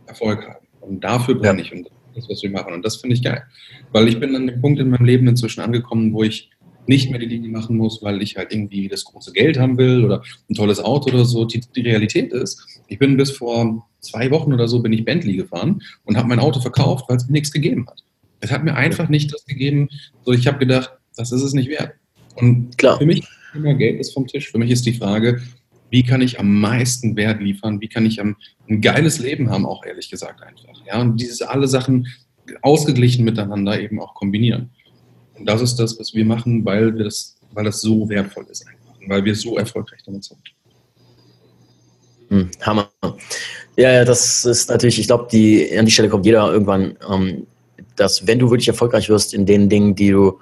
Erfolg 0.07 0.45
haben. 0.49 0.67
Und 0.81 1.05
dafür 1.05 1.37
brenne 1.37 1.63
ich 1.63 1.73
und 1.73 1.89
das, 2.15 2.29
was 2.29 2.43
wir 2.43 2.51
machen. 2.51 2.75
Und 2.75 2.85
das 2.85 2.97
finde 2.97 3.15
ich 3.15 3.23
geil. 3.23 3.45
Weil 3.93 4.09
ich 4.09 4.19
bin 4.19 4.35
an 4.35 4.49
dem 4.49 4.61
Punkt 4.61 4.81
in 4.81 4.91
meinem 4.91 5.05
Leben 5.05 5.29
inzwischen 5.29 5.61
angekommen, 5.61 6.13
wo 6.13 6.25
ich 6.25 6.51
nicht 6.89 7.11
mehr 7.11 7.21
die 7.21 7.29
Dinge 7.29 7.49
machen 7.49 7.77
muss, 7.77 8.03
weil 8.03 8.21
ich 8.23 8.37
halt 8.37 8.53
irgendwie 8.53 8.89
das 8.89 9.05
große 9.05 9.33
Geld 9.33 9.59
haben 9.59 9.77
will 9.77 10.05
oder 10.05 10.23
ein 10.49 10.55
tolles 10.55 10.81
Auto 10.81 11.11
oder 11.11 11.25
so. 11.25 11.45
Die, 11.45 11.61
die 11.61 11.83
Realität 11.83 12.33
ist, 12.33 12.81
ich 12.89 12.99
bin 12.99 13.17
bis 13.17 13.31
vor 13.31 13.87
zwei 14.01 14.31
Wochen 14.31 14.53
oder 14.53 14.67
so 14.67 14.81
bin 14.81 14.93
ich 14.93 15.05
Bentley 15.05 15.37
gefahren 15.37 15.83
und 16.05 16.17
habe 16.17 16.29
mein 16.29 16.41
Auto 16.41 16.61
verkauft, 16.61 17.05
weil 17.09 17.19
es 17.19 17.27
mir 17.27 17.33
nichts 17.33 17.53
gegeben 17.53 17.87
hat. 17.89 18.03
Es 18.41 18.51
hat 18.51 18.65
mir 18.65 18.75
einfach 18.75 19.09
nicht 19.09 19.33
das 19.33 19.45
gegeben, 19.45 19.89
so 20.25 20.33
ich 20.33 20.47
habe 20.47 20.59
gedacht, 20.59 20.93
das 21.17 21.33
ist 21.33 21.43
es 21.43 21.53
nicht 21.53 21.69
wert. 21.69 21.95
Und 22.37 22.79
Klar. 22.79 22.99
für 22.99 23.07
mich 23.07 23.27
immer 23.55 23.75
Geld 23.75 23.99
ist 23.99 24.13
vom 24.13 24.27
Tisch. 24.27 24.51
Für 24.51 24.59
mich 24.59 24.71
ist 24.71 24.87
die 24.87 24.93
Frage, 24.93 25.41
wie 25.91 26.03
kann 26.03 26.21
ich 26.21 26.39
am 26.39 26.61
meisten 26.61 27.17
Wert 27.17 27.41
liefern? 27.41 27.81
Wie 27.81 27.89
kann 27.89 28.07
ich 28.07 28.21
ein 28.21 28.37
geiles 28.81 29.19
Leben 29.19 29.51
haben, 29.51 29.67
auch 29.67 29.85
ehrlich 29.85 30.11
gesagt 30.11 30.43
einfach. 30.43 30.87
Ja, 30.87 31.01
und 31.01 31.21
diese 31.21 31.49
alle 31.51 31.67
Sachen 31.67 32.07
ausgeglichen 32.63 33.25
miteinander 33.25 33.81
eben 33.81 34.01
auch 34.01 34.15
kombinieren. 34.15 34.71
Und 35.39 35.47
das 35.47 35.61
ist 35.63 35.77
das, 35.77 35.99
was 35.99 36.15
wir 36.15 36.25
machen, 36.25 36.65
weil, 36.65 36.97
wir 36.97 37.05
das, 37.05 37.37
weil 37.53 37.65
das 37.65 37.81
so 37.81 38.09
wertvoll 38.09 38.47
ist 38.51 38.67
einfach. 38.67 39.01
Und 39.01 39.09
weil 39.09 39.25
wir 39.25 39.35
so 39.35 39.57
erfolgreich 39.57 40.01
damit 40.05 40.25
sind. 40.25 40.41
Hm, 42.29 42.51
Hammer. 42.61 42.91
Ja, 43.77 43.93
ja, 43.93 44.05
das 44.05 44.45
ist 44.45 44.69
natürlich, 44.69 44.99
ich 44.99 45.07
glaube, 45.07 45.29
die, 45.31 45.77
an 45.79 45.87
die 45.87 45.93
Stelle 45.93 46.09
kommt 46.09 46.27
jeder 46.27 46.53
irgendwann, 46.53 46.97
ähm, 47.09 47.47
dass 48.01 48.27
wenn 48.27 48.39
du 48.39 48.51
wirklich 48.51 48.69
erfolgreich 48.69 49.09
wirst 49.09 49.35
in 49.35 49.47
den 49.47 49.69
Dingen, 49.69 49.95
die 49.95 50.11
du 50.11 50.39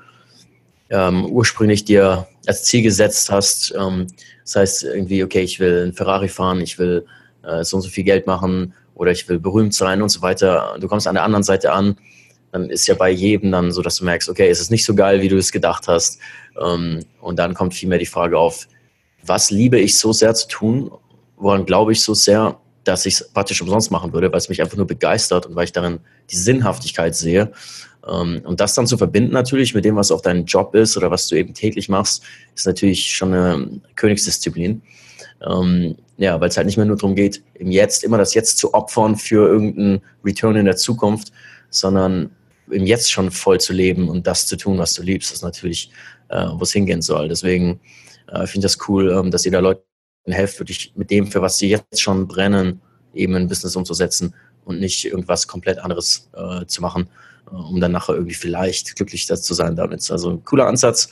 ähm, 0.91 1.27
ursprünglich 1.27 1.85
dir 1.85 2.27
als 2.47 2.65
Ziel 2.65 2.83
gesetzt 2.83 3.31
hast, 3.31 3.75
ähm, 3.79 4.07
das 4.45 4.57
heißt 4.57 4.85
irgendwie, 4.85 5.25
okay, 5.25 5.43
ich 5.43 5.59
will 5.59 5.87
ein 5.87 5.93
Ferrari 5.93 6.29
fahren, 6.29 6.61
ich 6.61 6.79
will 6.79 7.05
äh, 7.43 7.65
so 7.65 7.77
und 7.77 7.83
so 7.83 7.89
viel 7.89 8.05
Geld 8.05 8.27
machen 8.27 8.75
oder 8.95 9.11
ich 9.11 9.29
will 9.29 9.39
berühmt 9.39 9.75
sein 9.75 10.03
und 10.03 10.09
so 10.09 10.23
weiter. 10.23 10.77
Du 10.81 10.89
kommst 10.89 11.09
an 11.09 11.15
der 11.15 11.25
anderen 11.25 11.43
Seite 11.43 11.73
an 11.73 11.97
dann 12.57 12.71
ist 12.71 12.87
ja 12.87 12.95
bei 12.95 13.11
jedem 13.11 13.53
dann 13.53 13.71
so, 13.71 13.83
dass 13.83 13.97
du 13.97 14.05
merkst, 14.05 14.29
okay, 14.29 14.49
es 14.49 14.61
ist 14.61 14.71
nicht 14.71 14.85
so 14.85 14.95
geil, 14.95 15.21
wie 15.21 15.29
du 15.29 15.37
es 15.37 15.53
gedacht 15.53 15.89
hast. 15.89 16.19
Ähm, 16.59 17.05
und 17.21 17.39
dann 17.39 17.55
kommt 17.55 17.75
vielmehr 17.75 17.99
die 17.99 18.07
Frage 18.07 18.39
auf, 18.39 18.67
was 19.25 19.51
liebe 19.51 19.79
ich 19.79 19.99
so 19.99 20.13
sehr 20.13 20.35
zu 20.35 20.49
tun? 20.49 20.91
Woran 21.37 21.67
glaube 21.67 21.93
ich 21.93 22.03
so 22.03 22.15
sehr, 22.15 22.59
dass 22.87 23.05
ich 23.05 23.15
es 23.15 23.29
praktisch 23.29 23.61
umsonst 23.61 23.91
machen 23.91 24.13
würde, 24.13 24.31
weil 24.31 24.39
es 24.39 24.49
mich 24.49 24.63
einfach 24.63 24.77
nur 24.77 24.87
begeistert 24.87 25.47
und 25.47 25.57
weil 25.57 25.65
ich 25.65 25.73
darin 25.73 25.99
die 26.31 26.37
Sinnhaftigkeit 26.37 27.15
sehe. 27.15 27.53
Ähm, 28.07 28.43
und 28.45 28.61
das 28.61 28.75
dann 28.75 28.87
zu 28.87 28.97
verbinden 28.97 29.33
natürlich 29.33 29.75
mit 29.75 29.85
dem, 29.85 29.97
was 29.97 30.13
auch 30.13 30.21
dein 30.21 30.45
Job 30.45 30.75
ist 30.75 30.97
oder 30.97 31.11
was 31.11 31.27
du 31.27 31.37
eben 31.37 31.53
täglich 31.53 31.89
machst, 31.89 32.23
ist 32.55 32.67
natürlich 32.67 33.15
schon 33.15 33.35
eine 33.35 33.81
Königsdisziplin. 33.97 34.83
Ähm, 35.47 35.97
ja, 36.17 36.41
weil 36.41 36.49
es 36.49 36.57
halt 36.57 36.67
nicht 36.67 36.77
mehr 36.77 36.87
nur 36.87 36.97
darum 36.97 37.15
geht, 37.15 37.43
im 37.55 37.71
Jetzt 37.71 38.05
immer 38.05 38.19
das 38.19 38.35
Jetzt 38.35 38.59
zu 38.59 38.73
opfern 38.73 39.17
für 39.17 39.47
irgendeinen 39.47 40.01
Return 40.25 40.57
in 40.57 40.65
der 40.65 40.77
Zukunft, 40.77 41.33
sondern 41.69 42.31
im 42.71 42.87
Jetzt 42.87 43.11
schon 43.11 43.31
voll 43.31 43.61
zu 43.61 43.73
leben 43.73 44.09
und 44.09 44.27
das 44.27 44.47
zu 44.47 44.57
tun, 44.57 44.79
was 44.79 44.95
du 44.95 45.03
liebst, 45.03 45.33
ist 45.33 45.43
natürlich, 45.43 45.91
äh, 46.29 46.47
wo 46.55 46.63
es 46.63 46.73
hingehen 46.73 47.03
soll. 47.03 47.29
Deswegen 47.29 47.81
äh, 48.29 48.47
finde 48.47 48.67
ich 48.67 48.75
das 48.75 48.89
cool, 48.89 49.11
ähm, 49.11 49.31
dass 49.31 49.45
ihr 49.45 49.53
da 49.53 49.61
Leuten 50.27 50.33
helft, 50.33 50.59
wirklich 50.59 50.93
mit 50.97 51.11
dem, 51.11 51.27
für 51.27 51.41
was 51.41 51.59
sie 51.59 51.69
jetzt 51.69 52.01
schon 52.01 52.27
brennen, 52.27 52.81
eben 53.15 53.35
ein 53.35 53.49
Business 53.49 53.77
umzusetzen 53.77 54.35
und 54.65 54.81
nicht 54.81 55.05
irgendwas 55.05 55.47
komplett 55.47 55.79
anderes 55.79 56.29
äh, 56.35 56.67
zu 56.67 56.83
machen, 56.83 57.09
äh, 57.51 57.55
um 57.55 57.81
dann 57.81 57.93
nachher 57.93 58.15
irgendwie 58.15 58.35
vielleicht 58.35 58.97
glücklich 58.97 59.27
zu 59.27 59.55
sein 59.55 59.77
damit. 59.77 60.11
Also 60.11 60.39
cooler 60.45 60.67
Ansatz. 60.67 61.09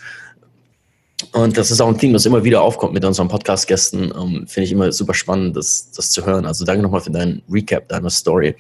Und 1.33 1.56
das 1.56 1.71
ist 1.71 1.80
auch 1.80 1.88
ein 1.88 1.97
Thema, 1.97 2.14
das 2.14 2.26
immer 2.26 2.42
wieder 2.42 2.61
aufkommt 2.61 2.92
mit 2.92 3.04
unseren 3.04 3.28
Podcast-Gästen. 3.28 4.12
Ähm, 4.14 4.47
Finde 4.49 4.64
ich 4.64 4.73
immer 4.73 4.90
super 4.92 5.14
spannend, 5.14 5.56
das, 5.56 5.90
das 5.92 6.11
zu 6.11 6.26
hören. 6.26 6.44
Also 6.44 6.64
danke 6.64 6.83
nochmal 6.83 7.00
für 7.00 7.12
deinen 7.12 7.42
Recap 7.49 7.88
deiner 7.88 8.11
Story. 8.11 8.56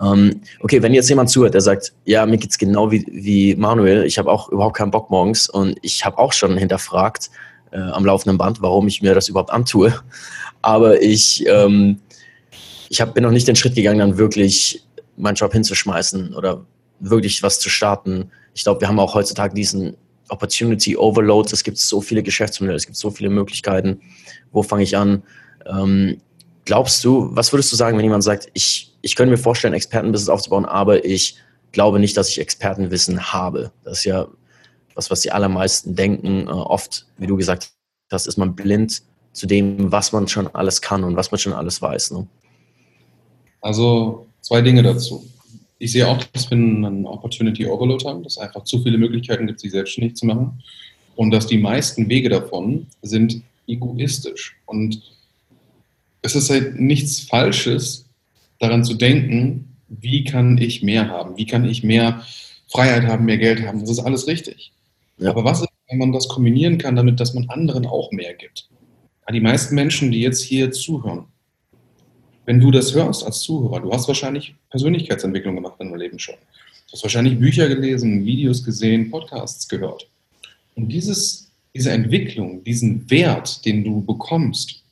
Ähm, 0.00 0.40
okay, 0.60 0.80
wenn 0.82 0.94
jetzt 0.94 1.08
jemand 1.08 1.30
zuhört, 1.30 1.54
der 1.54 1.60
sagt, 1.60 1.92
ja, 2.04 2.24
mir 2.24 2.38
geht's 2.38 2.56
genau 2.56 2.90
wie, 2.90 3.04
wie 3.10 3.56
Manuel, 3.56 4.04
ich 4.04 4.18
habe 4.18 4.30
auch 4.30 4.48
überhaupt 4.50 4.76
keinen 4.76 4.92
Bock 4.92 5.10
morgens 5.10 5.48
und 5.48 5.76
ich 5.82 6.04
habe 6.04 6.16
auch 6.16 6.32
schon 6.32 6.56
hinterfragt 6.56 7.30
äh, 7.72 7.78
am 7.78 8.04
laufenden 8.04 8.38
Band, 8.38 8.62
warum 8.62 8.88
ich 8.88 9.02
mir 9.02 9.14
das 9.14 9.28
überhaupt 9.28 9.50
antue. 9.50 9.94
Aber 10.62 11.00
ich, 11.02 11.44
ähm, 11.46 12.00
ich 12.88 13.00
hab, 13.00 13.14
bin 13.14 13.22
noch 13.24 13.30
nicht 13.30 13.48
den 13.48 13.56
Schritt 13.56 13.74
gegangen, 13.74 13.98
dann 13.98 14.18
wirklich 14.18 14.84
meinen 15.16 15.34
Job 15.34 15.52
hinzuschmeißen 15.52 16.34
oder 16.34 16.64
wirklich 17.00 17.42
was 17.42 17.60
zu 17.60 17.70
starten. 17.70 18.30
Ich 18.54 18.64
glaube, 18.64 18.80
wir 18.80 18.88
haben 18.88 18.98
auch 18.98 19.14
heutzutage 19.14 19.54
diesen 19.54 19.96
Opportunity 20.28 20.96
Overload. 20.96 21.50
Es 21.52 21.64
gibt 21.64 21.78
so 21.78 22.00
viele 22.00 22.22
Geschäftsmodelle, 22.22 22.76
es 22.76 22.86
gibt 22.86 22.96
so 22.96 23.10
viele 23.10 23.30
Möglichkeiten. 23.30 24.00
Wo 24.52 24.62
fange 24.62 24.82
ich 24.82 24.96
an? 24.96 25.22
Ähm, 25.66 26.20
glaubst 26.64 27.04
du, 27.04 27.28
was 27.32 27.52
würdest 27.52 27.72
du 27.72 27.76
sagen, 27.76 27.96
wenn 27.96 28.04
jemand 28.04 28.24
sagt, 28.24 28.48
ich, 28.54 28.94
ich 29.02 29.16
könnte 29.16 29.30
mir 29.30 29.38
vorstellen, 29.38 29.74
Expertenbusiness 29.74 30.28
aufzubauen, 30.28 30.64
aber 30.64 31.04
ich 31.04 31.36
glaube 31.72 31.98
nicht, 31.98 32.16
dass 32.16 32.28
ich 32.28 32.40
Expertenwissen 32.40 33.32
habe? 33.32 33.72
Das 33.84 33.98
ist 33.98 34.04
ja 34.04 34.28
was, 34.94 35.10
was 35.10 35.20
die 35.20 35.32
allermeisten 35.32 35.94
denken. 35.94 36.46
Äh, 36.46 36.50
oft, 36.50 37.06
wie 37.18 37.26
du 37.26 37.36
gesagt 37.36 37.70
hast, 38.10 38.26
ist 38.26 38.36
man 38.36 38.54
blind 38.54 39.02
zu 39.32 39.46
dem, 39.46 39.92
was 39.92 40.12
man 40.12 40.26
schon 40.28 40.48
alles 40.48 40.80
kann 40.80 41.04
und 41.04 41.16
was 41.16 41.30
man 41.30 41.38
schon 41.38 41.52
alles 41.52 41.80
weiß. 41.80 42.12
Ne? 42.12 42.26
Also 43.60 44.26
zwei 44.40 44.60
Dinge 44.60 44.82
dazu 44.82 45.24
ich 45.80 45.92
sehe 45.92 46.06
auch, 46.06 46.22
dass 46.22 46.48
wir 46.50 46.58
einen 46.58 47.06
Opportunity 47.06 47.66
Overload 47.66 48.06
haben, 48.06 48.22
dass 48.22 48.34
es 48.34 48.38
einfach 48.38 48.64
zu 48.64 48.82
viele 48.82 48.98
Möglichkeiten 48.98 49.46
gibt, 49.46 49.60
sich 49.60 49.72
selbstständig 49.72 50.14
zu 50.14 50.26
machen 50.26 50.62
und 51.16 51.30
dass 51.30 51.46
die 51.46 51.56
meisten 51.56 52.08
Wege 52.08 52.28
davon 52.28 52.86
sind 53.00 53.42
egoistisch. 53.66 54.56
Und 54.66 55.02
es 56.20 56.36
ist 56.36 56.50
halt 56.50 56.78
nichts 56.78 57.20
Falsches, 57.20 58.06
daran 58.58 58.84
zu 58.84 58.92
denken, 58.92 59.74
wie 59.88 60.22
kann 60.22 60.58
ich 60.58 60.82
mehr 60.82 61.08
haben, 61.08 61.38
wie 61.38 61.46
kann 61.46 61.64
ich 61.64 61.82
mehr 61.82 62.22
Freiheit 62.68 63.04
haben, 63.04 63.24
mehr 63.24 63.38
Geld 63.38 63.66
haben. 63.66 63.80
Das 63.80 63.88
ist 63.88 64.00
alles 64.00 64.26
richtig. 64.26 64.72
Ja. 65.20 65.30
Aber 65.30 65.44
was 65.44 65.60
ist, 65.60 65.68
wenn 65.88 65.98
man 65.98 66.12
das 66.12 66.28
kombinieren 66.28 66.78
kann, 66.78 66.96
damit, 66.96 67.20
dass 67.20 67.34
man 67.34 67.48
anderen 67.48 67.86
auch 67.86 68.10
mehr 68.10 68.34
gibt? 68.34 68.68
Die 69.32 69.40
meisten 69.40 69.76
Menschen, 69.76 70.10
die 70.10 70.22
jetzt 70.22 70.42
hier 70.42 70.72
zuhören, 70.72 71.26
wenn 72.46 72.58
du 72.58 72.72
das 72.72 72.92
hörst 72.94 73.24
als 73.24 73.40
Zuhörer, 73.42 73.80
du 73.80 73.92
hast 73.92 74.08
wahrscheinlich 74.08 74.56
Persönlichkeitsentwicklung 74.70 75.54
gemacht 75.54 75.76
in 75.78 75.86
deinem 75.86 76.00
Leben 76.00 76.18
schon. 76.18 76.34
Du 76.34 76.94
hast 76.94 77.04
wahrscheinlich 77.04 77.38
Bücher 77.38 77.68
gelesen, 77.68 78.26
Videos 78.26 78.64
gesehen, 78.64 79.08
Podcasts 79.08 79.68
gehört. 79.68 80.10
Und 80.74 80.88
dieses, 80.88 81.52
diese 81.76 81.92
Entwicklung, 81.92 82.64
diesen 82.64 83.08
Wert, 83.08 83.64
den 83.64 83.84
du 83.84 84.04
bekommst, 84.04 84.82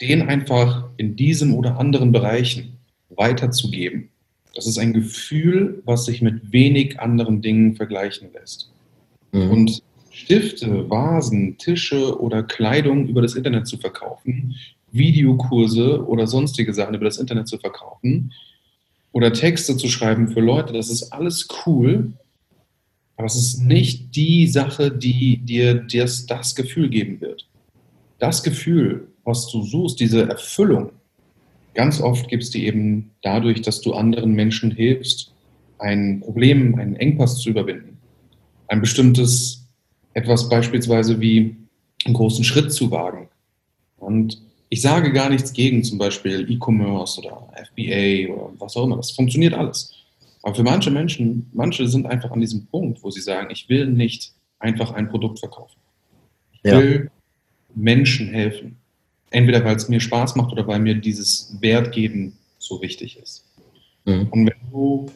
den 0.00 0.22
einfach 0.22 0.88
in 0.96 1.14
diesem 1.14 1.54
oder 1.54 1.78
anderen 1.78 2.10
Bereichen 2.10 2.78
weiterzugeben, 3.10 4.08
das 4.54 4.66
ist 4.66 4.78
ein 4.78 4.94
Gefühl, 4.94 5.82
was 5.84 6.06
sich 6.06 6.22
mit 6.22 6.52
wenig 6.52 7.00
anderen 7.00 7.42
Dingen 7.42 7.76
vergleichen 7.76 8.32
lässt. 8.32 8.70
Mhm. 9.34 9.50
Und 9.50 9.82
Stifte, 10.10 10.88
Vasen, 10.88 11.58
Tische 11.58 12.18
oder 12.20 12.44
Kleidung 12.44 13.08
über 13.08 13.20
das 13.20 13.34
Internet 13.34 13.66
zu 13.66 13.76
verkaufen, 13.76 14.54
Videokurse 14.92 16.06
oder 16.06 16.28
sonstige 16.28 16.72
Sachen 16.72 16.94
über 16.94 17.04
das 17.04 17.18
Internet 17.18 17.48
zu 17.48 17.58
verkaufen 17.58 18.32
oder 19.12 19.32
Texte 19.32 19.76
zu 19.76 19.88
schreiben 19.88 20.28
für 20.28 20.40
Leute, 20.40 20.72
das 20.72 20.88
ist 20.88 21.12
alles 21.12 21.48
cool, 21.66 22.12
aber 23.16 23.26
es 23.26 23.34
ist 23.34 23.64
nicht 23.64 24.14
die 24.14 24.46
Sache, 24.46 24.90
die 24.92 25.38
dir 25.38 25.74
das, 25.74 26.26
das 26.26 26.54
Gefühl 26.54 26.88
geben 26.88 27.20
wird. 27.20 27.48
Das 28.20 28.44
Gefühl, 28.44 29.08
was 29.24 29.48
du 29.48 29.62
suchst, 29.62 29.98
diese 29.98 30.28
Erfüllung, 30.28 30.90
ganz 31.74 32.00
oft 32.00 32.28
gibt 32.28 32.44
es 32.44 32.50
die 32.50 32.66
eben 32.66 33.10
dadurch, 33.22 33.62
dass 33.62 33.80
du 33.80 33.94
anderen 33.94 34.34
Menschen 34.34 34.70
hilfst, 34.70 35.32
ein 35.78 36.20
Problem, 36.20 36.76
einen 36.76 36.94
Engpass 36.94 37.38
zu 37.38 37.50
überwinden. 37.50 37.93
Ein 38.74 38.80
bestimmtes, 38.80 39.68
etwas 40.14 40.48
beispielsweise 40.48 41.20
wie 41.20 41.54
einen 42.04 42.14
großen 42.14 42.42
Schritt 42.42 42.72
zu 42.72 42.90
wagen. 42.90 43.28
Und 43.98 44.42
ich 44.68 44.82
sage 44.82 45.12
gar 45.12 45.30
nichts 45.30 45.52
gegen 45.52 45.84
zum 45.84 45.96
Beispiel 45.96 46.50
E-Commerce 46.50 47.20
oder 47.20 47.52
FBA 47.54 48.32
oder 48.32 48.50
was 48.58 48.76
auch 48.76 48.82
immer. 48.82 48.96
Das 48.96 49.12
funktioniert 49.12 49.54
alles. 49.54 49.94
Aber 50.42 50.56
für 50.56 50.64
manche 50.64 50.90
Menschen, 50.90 51.48
manche 51.52 51.86
sind 51.86 52.06
einfach 52.06 52.32
an 52.32 52.40
diesem 52.40 52.66
Punkt, 52.66 53.00
wo 53.04 53.12
sie 53.12 53.20
sagen, 53.20 53.46
ich 53.52 53.68
will 53.68 53.86
nicht 53.86 54.32
einfach 54.58 54.90
ein 54.90 55.08
Produkt 55.08 55.38
verkaufen. 55.38 55.78
Ich 56.54 56.68
ja. 56.68 56.76
will 56.76 57.12
Menschen 57.76 58.26
helfen. 58.26 58.76
Entweder 59.30 59.64
weil 59.64 59.76
es 59.76 59.88
mir 59.88 60.00
Spaß 60.00 60.34
macht 60.34 60.50
oder 60.50 60.66
weil 60.66 60.80
mir 60.80 60.96
dieses 60.96 61.56
Wertgeben 61.60 62.32
so 62.58 62.82
wichtig 62.82 63.20
ist. 63.22 63.44
Mhm. 64.04 64.26
Und 64.32 64.46
wenn 64.46 64.70
du 64.72 65.06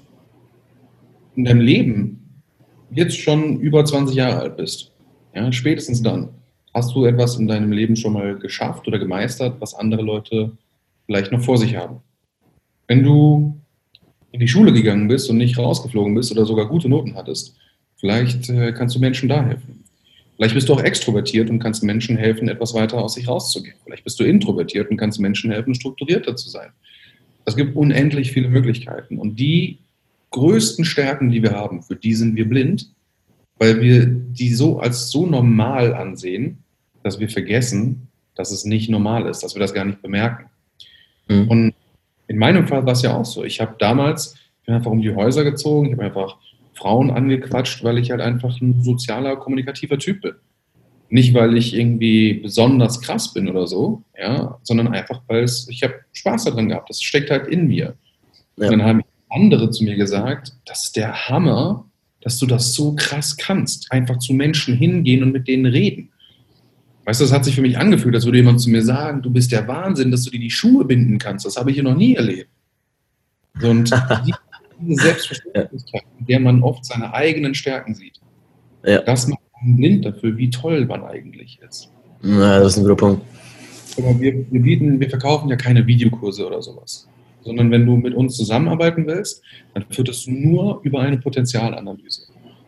in 1.35 1.45
deinem 1.45 1.61
Leben 1.63 2.28
jetzt 2.91 3.19
schon 3.19 3.61
über 3.61 3.85
20 3.85 4.17
Jahre 4.17 4.41
alt 4.41 4.57
bist, 4.57 4.93
ja, 5.35 5.53
spätestens 5.53 6.03
dann, 6.03 6.31
Hast 6.75 6.95
du 6.95 7.07
etwas 7.07 7.37
in 7.37 7.49
deinem 7.49 7.73
Leben 7.73 7.97
schon 7.97 8.13
mal 8.13 8.39
geschafft 8.39 8.87
oder 8.87 9.01
gemeistert, 9.01 9.61
was 9.61 9.75
andere 9.75 10.03
Leute 10.03 10.53
vielleicht 11.07 11.33
noch 11.33 11.43
vor 11.43 11.59
sich 11.59 11.77
haben? 11.77 11.97
Wenn 12.87 13.03
du 13.03 13.59
in 14.31 14.41
die 14.41 14.49
Schule 14.49 14.73
gegangen 14.73 15.09
bist 15.09 15.31
und 15.31 15.39
nicht 15.39 15.59
rausgeflogen 15.59 16.15
bist 16.15 16.31
oder 16.31 16.45
sogar 16.45 16.69
gute 16.69 16.89
Noten 16.89 17.17
hattest, 17.17 17.57
vielleicht 17.97 18.49
äh, 18.51 18.73
kannst 18.73 18.95
du 18.95 19.01
Menschen 19.01 19.29
da 19.29 19.43
helfen. 19.45 19.83
Vielleicht 20.37 20.55
bist 20.55 20.69
du 20.69 20.75
auch 20.75 20.83
extrovertiert 20.83 21.51
und 21.51 21.59
kannst 21.59 21.83
Menschen 21.83 22.17
helfen, 22.17 22.49
etwas 22.49 22.75
weiter 22.75 22.99
aus 22.99 23.15
sich 23.15 23.27
rauszugehen. 23.27 23.75
Vielleicht 23.83 24.05
bist 24.05 24.21
du 24.21 24.25
introvertiert 24.25 24.89
und 24.91 24.99
kannst 24.99 25.19
Menschen 25.19 25.51
helfen, 25.51 25.75
strukturierter 25.75 26.37
zu 26.37 26.49
sein. 26.49 26.69
Es 27.45 27.57
gibt 27.57 27.75
unendlich 27.75 28.31
viele 28.31 28.49
Möglichkeiten. 28.49 29.19
Und 29.19 29.41
die 29.41 29.79
größten 30.31 30.85
Stärken, 30.85 31.31
die 31.31 31.43
wir 31.43 31.53
haben, 31.53 31.83
für 31.83 31.97
die 31.97 32.15
sind 32.15 32.37
wir 32.37 32.49
blind, 32.49 32.93
weil 33.59 33.81
wir 33.81 34.07
die 34.07 34.55
so 34.55 34.79
als 34.79 35.11
so 35.11 35.27
normal 35.27 35.95
ansehen, 35.95 36.63
dass 37.03 37.19
wir 37.19 37.29
vergessen, 37.29 38.09
dass 38.35 38.51
es 38.51 38.65
nicht 38.65 38.89
normal 38.89 39.27
ist, 39.27 39.43
dass 39.43 39.55
wir 39.55 39.61
das 39.61 39.75
gar 39.75 39.85
nicht 39.85 40.03
bemerken. 40.03 40.47
Mhm. 41.29 41.49
Und 41.49 41.75
in 42.29 42.39
meinem 42.39 42.69
Fall 42.69 42.85
war 42.85 42.93
es 42.93 43.03
ja 43.03 43.17
auch 43.17 43.25
so. 43.25 43.45
Ich 43.45 43.61
habe 43.61 43.75
damals, 43.79 44.35
ich 44.61 44.67
bin 44.67 44.75
einfach 44.75 44.91
um 44.91 45.01
die 45.01 45.15
Häuser 45.15 45.45
gezogen, 45.45 45.87
ich 45.87 45.93
habe 45.93 46.05
einfach 46.05 46.37
Frauen 46.75 47.11
angequatscht, 47.11 47.83
weil 47.83 47.99
ich 47.99 48.11
halt 48.11 48.21
einfach 48.21 48.61
ein 48.61 48.83
sozialer, 48.83 49.37
kommunikativer 49.37 49.99
Typ 49.99 50.23
bin. 50.23 50.35
Nicht, 51.11 51.33
weil 51.33 51.57
ich 51.57 51.75
irgendwie 51.75 52.35
besonders 52.35 53.01
krass 53.01 53.33
bin 53.33 53.49
oder 53.49 53.67
so, 53.67 54.03
ja, 54.17 54.59
sondern 54.63 54.89
einfach, 54.89 55.23
weil 55.27 55.43
es, 55.43 55.67
ich 55.71 55.83
habe 55.83 55.95
Spaß 56.13 56.45
daran 56.45 56.69
gehabt. 56.69 56.91
Das 56.91 57.01
steckt 57.01 57.31
halt 57.31 57.49
in 57.49 57.67
mir. 57.67 57.95
Ja. 58.57 58.67
Und 58.67 58.79
dann 58.79 58.83
haben 58.83 59.03
andere 59.31 59.71
zu 59.71 59.85
mir 59.85 59.97
gesagt, 59.97 60.55
das 60.65 60.87
ist 60.87 60.97
der 60.97 61.29
Hammer, 61.29 61.85
dass 62.21 62.39
du 62.39 62.47
das 62.47 62.75
so 62.75 62.95
krass 62.95 63.37
kannst. 63.37 63.91
Einfach 63.93 64.19
zu 64.19 64.33
Menschen 64.35 64.77
hingehen 64.77 65.23
und 65.23 65.33
mit 65.33 65.49
denen 65.49 65.67
reden. 65.67 66.11
Weißt 67.05 67.21
du, 67.21 67.25
das 67.25 67.33
hat 67.33 67.45
sich 67.45 67.55
für 67.55 67.63
mich 67.63 67.79
angefühlt, 67.79 68.15
als 68.15 68.27
würde 68.27 68.39
jemand 68.39 68.61
zu 68.61 68.69
mir 68.69 68.83
sagen, 68.83 69.23
du 69.23 69.31
bist 69.31 69.51
der 69.51 69.67
Wahnsinn, 69.67 70.11
dass 70.11 70.25
du 70.25 70.31
dir 70.31 70.41
die 70.41 70.51
Schuhe 70.51 70.85
binden 70.85 71.19
kannst. 71.19 71.47
Das 71.47 71.57
habe 71.57 71.71
ich 71.71 71.77
hier 71.77 71.85
noch 71.85 71.97
nie 71.97 72.15
erlebt. 72.17 72.51
Und 73.63 73.91
diese 74.81 75.03
Selbstverständlichkeit, 75.03 76.03
in 76.19 76.27
der 76.27 76.41
man 76.41 76.63
oft 76.63 76.85
seine 76.85 77.15
eigenen 77.15 77.55
Stärken 77.55 77.95
sieht, 77.95 78.21
ja. 78.85 79.01
das 79.01 79.27
macht 79.27 79.41
man 79.63 79.77
blind 79.77 80.05
dafür, 80.05 80.37
wie 80.37 80.51
toll 80.51 80.85
man 80.85 81.03
eigentlich 81.03 81.59
ist. 81.67 81.91
Na, 82.21 82.59
das 82.59 82.73
ist 82.73 82.79
ein 82.79 82.83
guter 82.83 82.97
Punkt. 82.97 83.23
Aber 83.97 84.21
wir, 84.21 84.45
wir, 84.51 84.61
bieten, 84.61 85.01
wir 85.01 85.09
verkaufen 85.09 85.49
ja 85.49 85.57
keine 85.57 85.87
Videokurse 85.87 86.47
oder 86.47 86.63
sowas. 86.63 87.09
Sondern 87.43 87.71
wenn 87.71 87.87
du 87.87 87.97
mit 87.97 88.15
uns 88.15 88.37
zusammenarbeiten 88.37 89.07
willst, 89.07 89.43
dann 89.75 89.85
führt 89.91 90.09
es 90.09 90.27
nur 90.27 90.81
über 90.83 91.01
eine 91.01 91.19
Potenzialanalyse. 91.19 92.23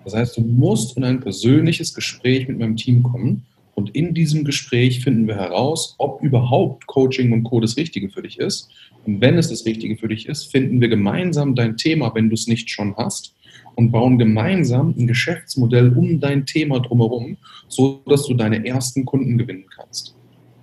Das 0.05 0.15
heißt, 0.15 0.37
du 0.37 0.43
musst 0.43 0.97
in 0.97 1.05
ein 1.05 1.21
persönliches 1.21 1.95
Gespräch 1.95 2.49
mit 2.49 2.59
meinem 2.59 2.77
Team 2.77 3.03
kommen 3.03 3.45
und 3.75 3.95
in 3.95 4.15
diesem 4.15 4.45
Gespräch 4.45 5.01
finden 5.01 5.27
wir 5.27 5.37
heraus, 5.37 5.95
ob 5.99 6.23
überhaupt 6.23 6.87
Coaching 6.87 7.33
und 7.33 7.45
Co. 7.45 7.61
das 7.61 7.77
Richtige 7.77 8.11
für 8.11 8.23
dich 8.23 8.39
ist. 8.39 8.69
Und 9.07 9.21
wenn 9.21 9.39
es 9.39 9.49
das 9.49 9.65
Richtige 9.65 9.97
für 9.97 10.09
dich 10.09 10.29
ist, 10.29 10.51
finden 10.51 10.81
wir 10.81 10.89
gemeinsam 10.89 11.55
dein 11.55 11.77
Thema, 11.77 12.15
wenn 12.15 12.29
du 12.29 12.35
es 12.35 12.47
nicht 12.47 12.71
schon 12.71 12.95
hast, 12.97 13.35
und 13.77 13.93
bauen 13.93 14.19
gemeinsam 14.19 14.95
ein 14.99 15.07
Geschäftsmodell 15.07 15.97
um 15.97 16.21
dein 16.21 16.45
Thema 16.45 16.81
drumherum, 16.81 17.39
so 17.69 18.03
dass 18.07 18.27
du 18.27 18.35
deine 18.35 18.67
ersten 18.67 19.07
Kunden 19.07 19.39
gewinnen 19.39 19.65
kannst. 19.75 20.15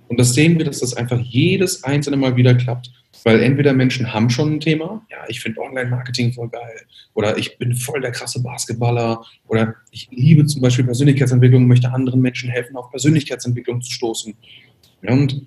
Und 0.08 0.18
das 0.18 0.34
sehen 0.34 0.58
wir, 0.58 0.64
dass 0.64 0.80
das 0.80 0.94
einfach 0.94 1.20
jedes 1.20 1.84
einzelne 1.84 2.16
Mal 2.16 2.36
wieder 2.36 2.54
klappt. 2.54 2.90
Weil 3.24 3.42
entweder 3.42 3.72
Menschen 3.72 4.12
haben 4.12 4.30
schon 4.30 4.54
ein 4.54 4.60
Thema, 4.60 5.04
ja, 5.10 5.18
ich 5.28 5.40
finde 5.40 5.60
Online-Marketing 5.60 6.32
voll 6.32 6.48
geil, 6.48 6.80
oder 7.14 7.36
ich 7.36 7.58
bin 7.58 7.74
voll 7.74 8.00
der 8.00 8.12
krasse 8.12 8.42
Basketballer, 8.42 9.22
oder 9.48 9.74
ich 9.90 10.08
liebe 10.10 10.46
zum 10.46 10.62
Beispiel 10.62 10.84
Persönlichkeitsentwicklung 10.84 11.62
und 11.62 11.68
möchte 11.68 11.92
anderen 11.92 12.20
Menschen 12.20 12.48
helfen, 12.48 12.76
auf 12.76 12.90
Persönlichkeitsentwicklung 12.90 13.82
zu 13.82 13.90
stoßen. 13.90 14.34
Ja, 15.02 15.12
und, 15.12 15.46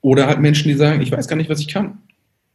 oder 0.00 0.26
halt 0.26 0.40
Menschen, 0.40 0.68
die 0.68 0.74
sagen, 0.74 1.00
ich 1.00 1.10
weiß 1.10 1.26
gar 1.26 1.36
nicht, 1.36 1.50
was 1.50 1.60
ich 1.60 1.68
kann. 1.68 1.98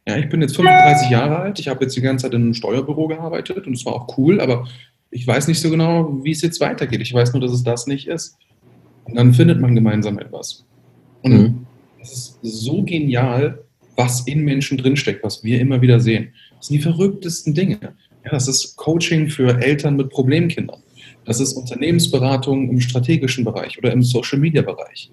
Ja, 0.08 0.16
ich 0.16 0.28
bin 0.28 0.40
jetzt 0.40 0.56
35 0.56 1.10
Jahre 1.10 1.36
alt, 1.38 1.58
ich 1.60 1.68
habe 1.68 1.84
jetzt 1.84 1.96
die 1.96 2.00
ganze 2.00 2.24
Zeit 2.24 2.34
in 2.34 2.42
einem 2.42 2.54
Steuerbüro 2.54 3.08
gearbeitet 3.08 3.66
und 3.66 3.74
es 3.74 3.84
war 3.84 3.92
auch 3.92 4.16
cool, 4.16 4.40
aber 4.40 4.66
ich 5.10 5.26
weiß 5.26 5.48
nicht 5.48 5.60
so 5.60 5.70
genau, 5.70 6.24
wie 6.24 6.30
es 6.30 6.42
jetzt 6.42 6.60
weitergeht. 6.60 7.00
Ich 7.00 7.12
weiß 7.12 7.32
nur, 7.32 7.42
dass 7.42 7.52
es 7.52 7.62
das 7.62 7.86
nicht 7.86 8.06
ist. 8.06 8.36
Und 9.04 9.16
dann 9.16 9.34
findet 9.34 9.60
man 9.60 9.74
gemeinsam 9.74 10.18
etwas. 10.18 10.64
Und 11.22 11.32
mhm. 11.32 11.66
das 11.98 12.12
ist 12.12 12.38
so 12.42 12.82
genial, 12.82 13.62
was 13.96 14.26
in 14.26 14.44
Menschen 14.44 14.78
drinsteckt, 14.78 15.22
was 15.22 15.44
wir 15.44 15.60
immer 15.60 15.82
wieder 15.82 16.00
sehen. 16.00 16.32
Das 16.56 16.68
sind 16.68 16.76
die 16.76 16.82
verrücktesten 16.82 17.54
Dinge. 17.54 17.78
Ja, 18.24 18.30
das 18.30 18.48
ist 18.48 18.76
Coaching 18.76 19.28
für 19.28 19.60
Eltern 19.60 19.96
mit 19.96 20.10
Problemkindern. 20.10 20.82
Das 21.24 21.40
ist 21.40 21.52
Unternehmensberatung 21.52 22.70
im 22.70 22.80
strategischen 22.80 23.44
Bereich 23.44 23.78
oder 23.78 23.92
im 23.92 24.02
Social-Media-Bereich. 24.02 25.10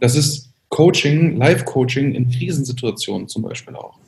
Das 0.00 0.16
ist 0.16 0.50
Coaching, 0.68 1.36
Live-Coaching 1.36 2.14
in 2.14 2.28
Krisensituationen 2.30 3.28
zum 3.28 3.42
Beispiel 3.42 3.76
auch. 3.76 3.98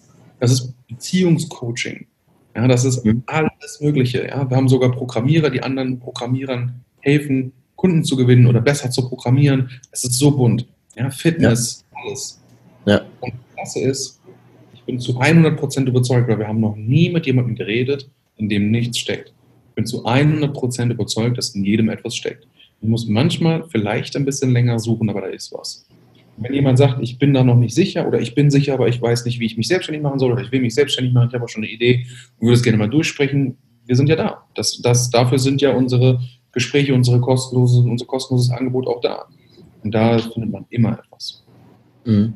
Das 0.41 0.51
ist 0.51 0.75
Beziehungscoaching. 0.89 2.07
Ja, 2.55 2.67
das 2.67 2.85
ist 2.85 3.05
mhm. 3.05 3.23
alles 3.27 3.81
Mögliche. 3.81 4.27
Ja. 4.27 4.49
Wir 4.49 4.57
haben 4.57 4.69
sogar 4.69 4.91
Programmierer, 4.93 5.51
die 5.51 5.63
anderen 5.63 5.99
Programmierern 5.99 6.81
helfen, 7.01 7.53
Kunden 7.77 8.03
zu 8.03 8.17
gewinnen 8.17 8.47
oder 8.47 8.61
besser 8.61 8.91
zu 8.91 9.09
programmieren. 9.09 9.71
Es 9.93 10.05
ist 10.05 10.15
so 10.15 10.35
bunt. 10.37 10.67
Ja, 10.97 11.11
Fitness, 11.11 11.85
ja. 11.93 11.99
alles. 12.03 12.41
Ja. 12.87 12.99
Und 13.21 13.33
das 13.35 13.55
Klasse 13.55 13.81
ist, 13.81 14.21
ich 14.75 14.83
bin 14.83 14.99
zu 14.99 15.21
100% 15.21 15.87
überzeugt, 15.87 16.29
weil 16.29 16.39
wir 16.39 16.49
haben 16.49 16.61
noch 16.61 16.77
nie 16.77 17.11
mit 17.11 17.27
jemandem 17.27 17.55
geredet, 17.55 18.09
in 18.37 18.49
dem 18.49 18.71
nichts 18.71 18.99
steckt. 18.99 19.33
Ich 19.69 19.75
bin 19.75 19.87
zu 19.87 20.07
100% 20.07 20.91
überzeugt, 20.91 21.37
dass 21.37 21.55
in 21.55 21.65
jedem 21.65 21.89
etwas 21.89 22.17
steckt. 22.17 22.47
Man 22.81 22.91
muss 22.91 23.07
manchmal 23.07 23.65
vielleicht 23.69 24.17
ein 24.17 24.25
bisschen 24.25 24.53
länger 24.53 24.79
suchen, 24.79 25.11
aber 25.11 25.23
da 25.23 25.27
ist 25.29 25.53
was. 25.53 25.87
Wenn 26.39 26.53
jemand 26.53 26.79
sagt, 26.79 27.03
ich 27.03 27.19
bin 27.19 27.33
da 27.33 27.43
noch 27.43 27.57
nicht 27.57 27.75
sicher 27.75 28.07
oder 28.07 28.21
ich 28.21 28.35
bin 28.35 28.51
sicher, 28.51 28.75
aber 28.75 28.89
ich 28.89 29.01
weiß 29.01 29.25
nicht, 29.25 29.41
wie 29.41 29.47
ich 29.47 29.57
mich 29.57 29.69
selbstständig 29.69 30.03
machen 30.03 30.19
soll 30.19 30.33
oder 30.33 30.43
ich 30.43 30.53
will 30.53 30.61
mich 30.61 30.75
selbstständig 30.75 31.15
machen, 31.15 31.29
ich 31.29 31.35
habe 31.35 31.45
auch 31.45 31.49
schon 31.49 31.65
eine 31.65 31.73
Idee 31.73 32.07
und 32.39 32.49
würde 32.49 32.57
es 32.57 32.63
gerne 32.63 32.77
mal 32.77 32.91
durchsprechen, 32.91 33.57
wir 33.87 33.97
sind 33.97 34.09
ja 34.09 34.17
da. 34.17 34.45
Das, 34.55 34.81
das, 34.83 35.11
dafür 35.11 35.39
sind 35.39 35.63
ja 35.63 35.71
unsere 35.71 36.21
Gespräche, 36.53 36.95
unsere 36.95 37.21
kostenlose, 37.21 37.81
unser 37.81 38.07
kostenloses 38.07 38.51
Angebot 38.51 38.87
auch 38.87 39.01
da. 39.01 39.27
Und 39.83 39.95
da 39.95 40.19
findet 40.19 40.51
man 40.51 40.65
immer 40.71 40.99
etwas. 40.99 41.43
Mhm. 42.05 42.35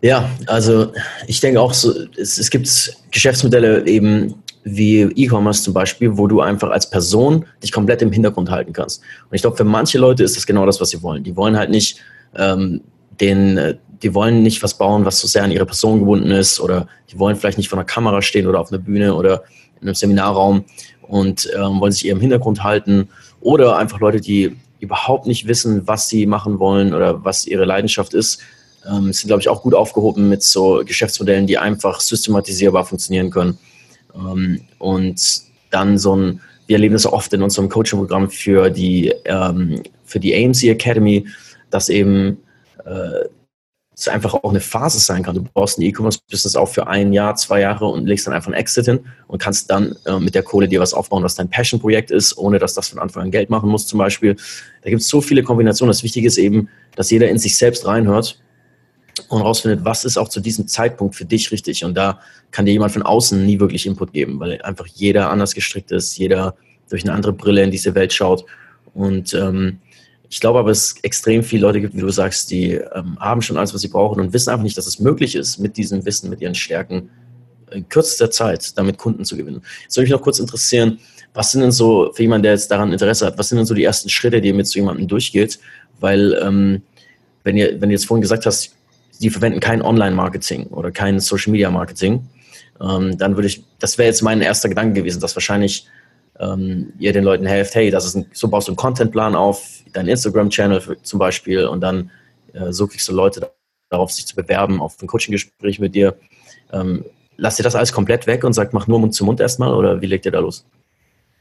Ja, 0.00 0.28
also 0.46 0.92
ich 1.26 1.40
denke 1.40 1.60
auch, 1.60 1.72
so, 1.72 1.92
es, 2.18 2.36
es 2.38 2.50
gibt 2.50 2.94
Geschäftsmodelle 3.10 3.86
eben 3.86 4.34
wie 4.64 5.02
E-Commerce 5.02 5.62
zum 5.62 5.72
Beispiel, 5.72 6.16
wo 6.16 6.26
du 6.26 6.40
einfach 6.40 6.70
als 6.70 6.88
Person 6.88 7.46
dich 7.62 7.72
komplett 7.72 8.02
im 8.02 8.12
Hintergrund 8.12 8.50
halten 8.50 8.72
kannst. 8.72 9.02
Und 9.30 9.34
ich 9.34 9.42
glaube, 9.42 9.56
für 9.56 9.64
manche 9.64 9.98
Leute 9.98 10.24
ist 10.24 10.36
das 10.36 10.46
genau 10.46 10.66
das, 10.66 10.80
was 10.80 10.90
sie 10.90 11.02
wollen. 11.02 11.22
Die 11.22 11.36
wollen 11.36 11.56
halt 11.56 11.70
nicht 11.70 12.00
ähm, 12.34 12.82
den, 13.20 13.78
die 14.02 14.14
wollen 14.14 14.42
nicht 14.42 14.62
was 14.62 14.76
bauen, 14.76 15.04
was 15.04 15.20
so 15.20 15.26
sehr 15.26 15.44
an 15.44 15.50
ihre 15.50 15.66
Person 15.66 16.00
gebunden 16.00 16.30
ist 16.30 16.60
oder 16.60 16.88
die 17.10 17.18
wollen 17.18 17.36
vielleicht 17.36 17.58
nicht 17.58 17.68
vor 17.68 17.78
einer 17.78 17.86
Kamera 17.86 18.22
stehen 18.22 18.46
oder 18.46 18.60
auf 18.60 18.72
einer 18.72 18.80
Bühne 18.80 19.14
oder 19.14 19.44
in 19.80 19.88
einem 19.88 19.94
Seminarraum 19.94 20.64
und 21.02 21.48
ähm, 21.54 21.80
wollen 21.80 21.92
sich 21.92 22.06
eher 22.06 22.12
im 22.12 22.20
Hintergrund 22.20 22.62
halten 22.62 23.08
oder 23.40 23.76
einfach 23.76 24.00
Leute, 24.00 24.20
die 24.20 24.56
überhaupt 24.84 25.26
nicht 25.26 25.48
wissen, 25.48 25.86
was 25.86 26.08
sie 26.08 26.26
machen 26.26 26.58
wollen 26.58 26.94
oder 26.94 27.24
was 27.24 27.46
ihre 27.46 27.64
Leidenschaft 27.64 28.14
ist, 28.14 28.40
ähm, 28.86 29.12
sind, 29.12 29.28
glaube 29.28 29.40
ich, 29.40 29.48
auch 29.48 29.62
gut 29.62 29.74
aufgehoben 29.74 30.28
mit 30.28 30.42
so 30.42 30.82
Geschäftsmodellen, 30.84 31.46
die 31.46 31.58
einfach 31.58 32.00
systematisierbar 32.00 32.84
funktionieren 32.84 33.30
können. 33.30 33.58
Ähm, 34.14 34.60
und 34.78 35.20
dann 35.70 35.98
so 35.98 36.16
ein, 36.16 36.40
wir 36.66 36.76
erleben 36.76 36.94
das 36.94 37.06
oft 37.06 37.32
in 37.32 37.42
unserem 37.42 37.68
Coaching-Programm 37.68 38.30
für 38.30 38.70
die, 38.70 39.12
ähm, 39.24 39.82
für 40.04 40.20
die 40.20 40.34
AMC 40.34 40.64
Academy, 40.64 41.26
dass 41.70 41.88
eben 41.88 42.38
äh, 42.84 43.28
es 43.96 44.08
einfach 44.08 44.34
auch 44.34 44.50
eine 44.50 44.60
Phase 44.60 44.98
sein 44.98 45.22
kann. 45.22 45.36
Du 45.36 45.42
baust 45.42 45.78
ein 45.78 45.82
E-Commerce-Business 45.82 46.56
auf 46.56 46.74
für 46.74 46.88
ein 46.88 47.12
Jahr, 47.12 47.36
zwei 47.36 47.60
Jahre 47.60 47.86
und 47.86 48.06
legst 48.06 48.26
dann 48.26 48.34
einfach 48.34 48.50
ein 48.50 48.54
Exit 48.54 48.86
hin 48.86 49.00
und 49.28 49.40
kannst 49.40 49.70
dann 49.70 49.94
äh, 50.06 50.18
mit 50.18 50.34
der 50.34 50.42
Kohle 50.42 50.66
dir 50.66 50.80
was 50.80 50.94
aufbauen, 50.94 51.22
was 51.22 51.36
dein 51.36 51.48
Passion-Projekt 51.48 52.10
ist, 52.10 52.36
ohne 52.36 52.58
dass 52.58 52.74
das 52.74 52.88
von 52.88 52.98
Anfang 52.98 53.24
an 53.24 53.30
Geld 53.30 53.50
machen 53.50 53.68
muss 53.68 53.86
zum 53.86 53.98
Beispiel. 53.98 54.36
Da 54.82 54.90
gibt 54.90 55.02
es 55.02 55.08
so 55.08 55.20
viele 55.20 55.42
Kombinationen. 55.42 55.90
Das 55.90 56.02
Wichtige 56.02 56.26
ist 56.26 56.38
eben, 56.38 56.68
dass 56.96 57.10
jeder 57.10 57.28
in 57.28 57.38
sich 57.38 57.56
selbst 57.56 57.86
reinhört 57.86 58.40
und 59.28 59.42
rausfindet, 59.42 59.84
was 59.84 60.04
ist 60.04 60.16
auch 60.16 60.28
zu 60.28 60.40
diesem 60.40 60.66
Zeitpunkt 60.66 61.14
für 61.14 61.24
dich 61.24 61.52
richtig. 61.52 61.84
Und 61.84 61.94
da 61.94 62.18
kann 62.50 62.66
dir 62.66 62.72
jemand 62.72 62.92
von 62.92 63.02
außen 63.02 63.46
nie 63.46 63.60
wirklich 63.60 63.86
Input 63.86 64.12
geben, 64.12 64.40
weil 64.40 64.60
einfach 64.62 64.86
jeder 64.88 65.30
anders 65.30 65.54
gestrickt 65.54 65.92
ist, 65.92 66.18
jeder 66.18 66.56
durch 66.90 67.04
eine 67.04 67.12
andere 67.12 67.32
Brille 67.32 67.62
in 67.62 67.70
diese 67.70 67.94
Welt 67.94 68.12
schaut. 68.12 68.44
Und 68.92 69.34
ähm, 69.34 69.78
ich 70.28 70.40
glaube 70.40 70.58
aber, 70.58 70.70
es 70.70 70.96
extrem 71.02 71.42
viele 71.42 71.62
Leute 71.62 71.80
gibt, 71.80 71.94
wie 71.94 72.00
du 72.00 72.10
sagst, 72.10 72.50
die 72.50 72.72
ähm, 72.72 73.18
haben 73.20 73.42
schon 73.42 73.56
alles, 73.56 73.74
was 73.74 73.82
sie 73.82 73.88
brauchen 73.88 74.20
und 74.20 74.32
wissen 74.32 74.50
einfach 74.50 74.62
nicht, 74.62 74.76
dass 74.76 74.86
es 74.86 74.98
möglich 74.98 75.34
ist, 75.34 75.58
mit 75.58 75.76
diesem 75.76 76.04
Wissen, 76.04 76.30
mit 76.30 76.40
ihren 76.40 76.54
Stärken 76.54 77.10
in 77.70 77.88
kürzester 77.88 78.30
Zeit 78.30 78.76
damit 78.78 78.98
Kunden 78.98 79.24
zu 79.24 79.36
gewinnen. 79.36 79.62
Jetzt 79.82 79.96
würde 79.96 80.04
mich 80.04 80.12
noch 80.12 80.22
kurz 80.22 80.38
interessieren, 80.38 80.98
was 81.34 81.52
sind 81.52 81.62
denn 81.62 81.72
so, 81.72 82.12
für 82.14 82.22
jemanden, 82.22 82.44
der 82.44 82.52
jetzt 82.52 82.70
daran 82.70 82.92
Interesse 82.92 83.26
hat, 83.26 83.38
was 83.38 83.48
sind 83.48 83.58
denn 83.58 83.66
so 83.66 83.74
die 83.74 83.84
ersten 83.84 84.08
Schritte, 84.08 84.40
die 84.40 84.48
ihr 84.48 84.54
mit 84.54 84.66
so 84.66 84.78
jemandem 84.78 85.08
durchgeht? 85.08 85.58
Weil, 86.00 86.38
ähm, 86.42 86.82
wenn, 87.42 87.56
ihr, 87.56 87.80
wenn 87.80 87.88
du 87.88 87.94
jetzt 87.94 88.06
vorhin 88.06 88.22
gesagt 88.22 88.46
hast, 88.46 88.74
die 89.20 89.30
verwenden 89.30 89.60
kein 89.60 89.82
Online-Marketing 89.82 90.66
oder 90.66 90.90
kein 90.90 91.20
Social-Media-Marketing, 91.20 92.26
ähm, 92.80 93.18
dann 93.18 93.36
würde 93.36 93.48
ich, 93.48 93.64
das 93.78 93.98
wäre 93.98 94.08
jetzt 94.08 94.22
mein 94.22 94.40
erster 94.40 94.68
Gedanke 94.68 95.00
gewesen, 95.00 95.20
dass 95.20 95.36
wahrscheinlich 95.36 95.86
ähm, 96.40 96.92
ihr 96.98 97.12
den 97.12 97.24
Leuten 97.24 97.46
helft, 97.46 97.74
hey, 97.74 97.90
das 97.90 98.04
ist 98.06 98.16
ein, 98.16 98.26
so 98.32 98.48
baust 98.48 98.68
du 98.68 98.72
einen 98.72 98.76
Contentplan 98.76 99.34
auf, 99.34 99.82
deinen 99.92 100.08
Instagram-Channel 100.08 100.98
zum 101.02 101.18
Beispiel 101.18 101.66
und 101.66 101.80
dann 101.80 102.10
äh, 102.52 102.72
so 102.72 102.86
kriegst 102.86 103.08
du 103.08 103.12
Leute 103.12 103.52
darauf, 103.90 104.10
sich 104.10 104.26
zu 104.26 104.34
bewerben 104.34 104.80
auf 104.80 105.00
ein 105.00 105.06
Coaching-Gespräch 105.06 105.78
mit 105.78 105.94
dir. 105.94 106.16
Ähm, 106.72 107.04
lasst 107.36 107.60
ihr 107.60 107.64
das 107.64 107.76
alles 107.76 107.92
komplett 107.92 108.26
weg 108.26 108.44
und 108.44 108.52
sagt, 108.52 108.72
mach 108.72 108.86
nur 108.86 108.98
Mund 108.98 109.14
zu 109.14 109.24
Mund 109.24 109.40
erstmal 109.40 109.74
oder 109.74 110.00
wie 110.00 110.06
legt 110.06 110.26
ihr 110.26 110.32
da 110.32 110.40
los? 110.40 110.66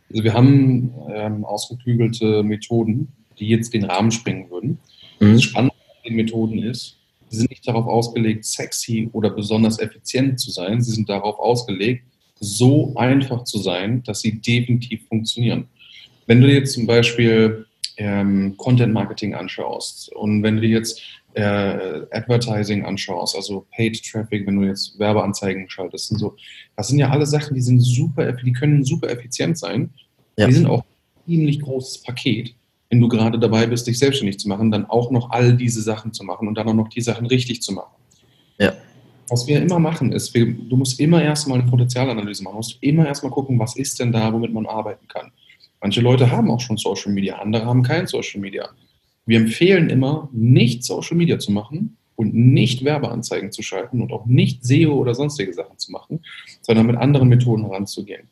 Also 0.10 0.23
wir 0.23 0.34
haben 0.34 0.93
ähm, 1.10 1.43
ausgeklügelte 1.45 2.43
Methoden, 2.43 3.12
die 3.39 3.47
jetzt 3.47 3.73
den 3.73 3.86
Rahmen 3.86 4.12
sprengen 4.12 4.49
würden. 4.51 4.79
Mhm. 5.19 5.34
Das 5.34 5.43
Spannende 5.43 5.75
an 5.75 6.10
den 6.10 6.15
Methoden 6.15 6.60
ist, 6.60 6.97
sie 7.29 7.38
sind 7.38 7.49
nicht 7.49 7.67
darauf 7.67 7.88
ausgelegt, 7.88 8.45
sexy 8.45 9.10
oder 9.12 9.32
besonders 9.32 9.79
effizient 9.79 10.39
zu 10.39 10.51
sein. 10.51 10.82
Sie 10.82 10.91
sind 10.91 11.10
darauf 11.10 11.39
ausgelegt, 11.39 12.06
so 12.43 12.93
einfach 12.95 13.43
zu 13.43 13.60
sein, 13.60 14.03
dass 14.03 14.21
sie 14.21 14.39
definitiv 14.39 15.08
funktionieren. 15.08 15.67
Wenn 16.27 16.41
du 16.41 16.47
dir 16.47 16.56
jetzt 16.56 16.73
zum 16.73 16.86
Beispiel 16.86 17.65
ähm, 17.97 18.56
Content 18.58 18.93
Marketing 18.93 19.34
anschaust 19.34 20.13
und 20.13 20.43
wenn 20.43 20.56
du 20.56 20.62
dir 20.62 20.69
jetzt 20.69 21.01
äh, 21.34 22.01
Advertising 22.12 22.86
anschaust, 22.86 23.36
also 23.36 23.65
Paid 23.75 24.03
Traffic, 24.03 24.45
wenn 24.45 24.60
du 24.60 24.67
jetzt 24.67 24.97
Werbeanzeigen 24.99 25.69
schaltest 25.69 26.12
und 26.12 26.19
so, 26.19 26.36
das 26.75 26.88
sind 26.88 26.99
ja 26.99 27.10
alle 27.10 27.25
Sachen, 27.25 27.56
die 27.56 27.62
sind 27.62 27.79
super, 27.79 28.32
die 28.32 28.53
können 28.53 28.84
super 28.84 29.10
effizient 29.10 29.58
sein. 29.58 29.89
Ja. 30.38 30.47
Die 30.47 30.53
sind 30.53 30.65
auch 30.65 30.82
ein 30.82 31.32
ziemlich 31.32 31.62
großes 31.62 32.03
Paket, 32.03 32.56
wenn 32.89 32.99
du 32.99 33.08
gerade 33.08 33.39
dabei 33.39 33.65
bist, 33.65 33.88
dich 33.88 33.97
selbstständig 33.97 34.39
zu 34.39 34.47
machen, 34.47 34.71
dann 34.71 34.86
auch 34.86 35.12
noch 35.12 35.32
all 35.32 35.56
diese 35.56 35.82
Sachen 35.82 36.13
zu 36.13 36.23
machen 36.23 36.47
und 36.47 36.56
dann 36.58 36.67
auch 36.67 36.73
noch 36.73 36.89
die 36.89 37.01
Sachen 37.01 37.25
richtig 37.25 37.62
zu 37.62 37.73
machen. 37.73 37.95
Ja. 38.60 38.73
Was 39.33 39.47
wir 39.47 39.59
immer 39.59 39.79
machen, 39.79 40.11
ist, 40.11 40.31
wir, 40.35 40.45
du 40.45 40.77
musst 40.77 40.99
immer 40.99 41.23
erstmal 41.23 41.59
eine 41.59 41.67
Potenzialanalyse 41.67 42.43
machen, 42.43 42.53
du 42.53 42.57
musst 42.57 42.77
immer 42.81 43.07
erstmal 43.07 43.31
gucken, 43.31 43.57
was 43.57 43.75
ist 43.75 43.99
denn 43.99 44.11
da, 44.11 44.31
womit 44.31 44.53
man 44.53 44.67
arbeiten 44.67 45.07
kann. 45.07 45.31
Manche 45.81 46.01
Leute 46.01 46.29
haben 46.29 46.51
auch 46.51 46.59
schon 46.59 46.77
Social 46.77 47.11
Media, 47.11 47.39
andere 47.39 47.65
haben 47.65 47.81
kein 47.81 48.05
Social 48.05 48.39
Media. 48.39 48.69
Wir 49.25 49.39
empfehlen 49.39 49.89
immer, 49.89 50.29
nicht 50.31 50.83
Social 50.83 51.17
Media 51.17 51.39
zu 51.39 51.51
machen 51.51 51.97
und 52.15 52.35
nicht 52.35 52.85
Werbeanzeigen 52.85 53.51
zu 53.51 53.63
schalten 53.63 54.01
und 54.01 54.11
auch 54.11 54.27
nicht 54.27 54.63
SEO 54.63 54.93
oder 54.93 55.15
sonstige 55.15 55.51
Sachen 55.51 55.79
zu 55.79 55.91
machen, 55.91 56.19
sondern 56.61 56.85
mit 56.85 56.97
anderen 56.97 57.27
Methoden 57.27 57.65
heranzugehen. 57.65 58.27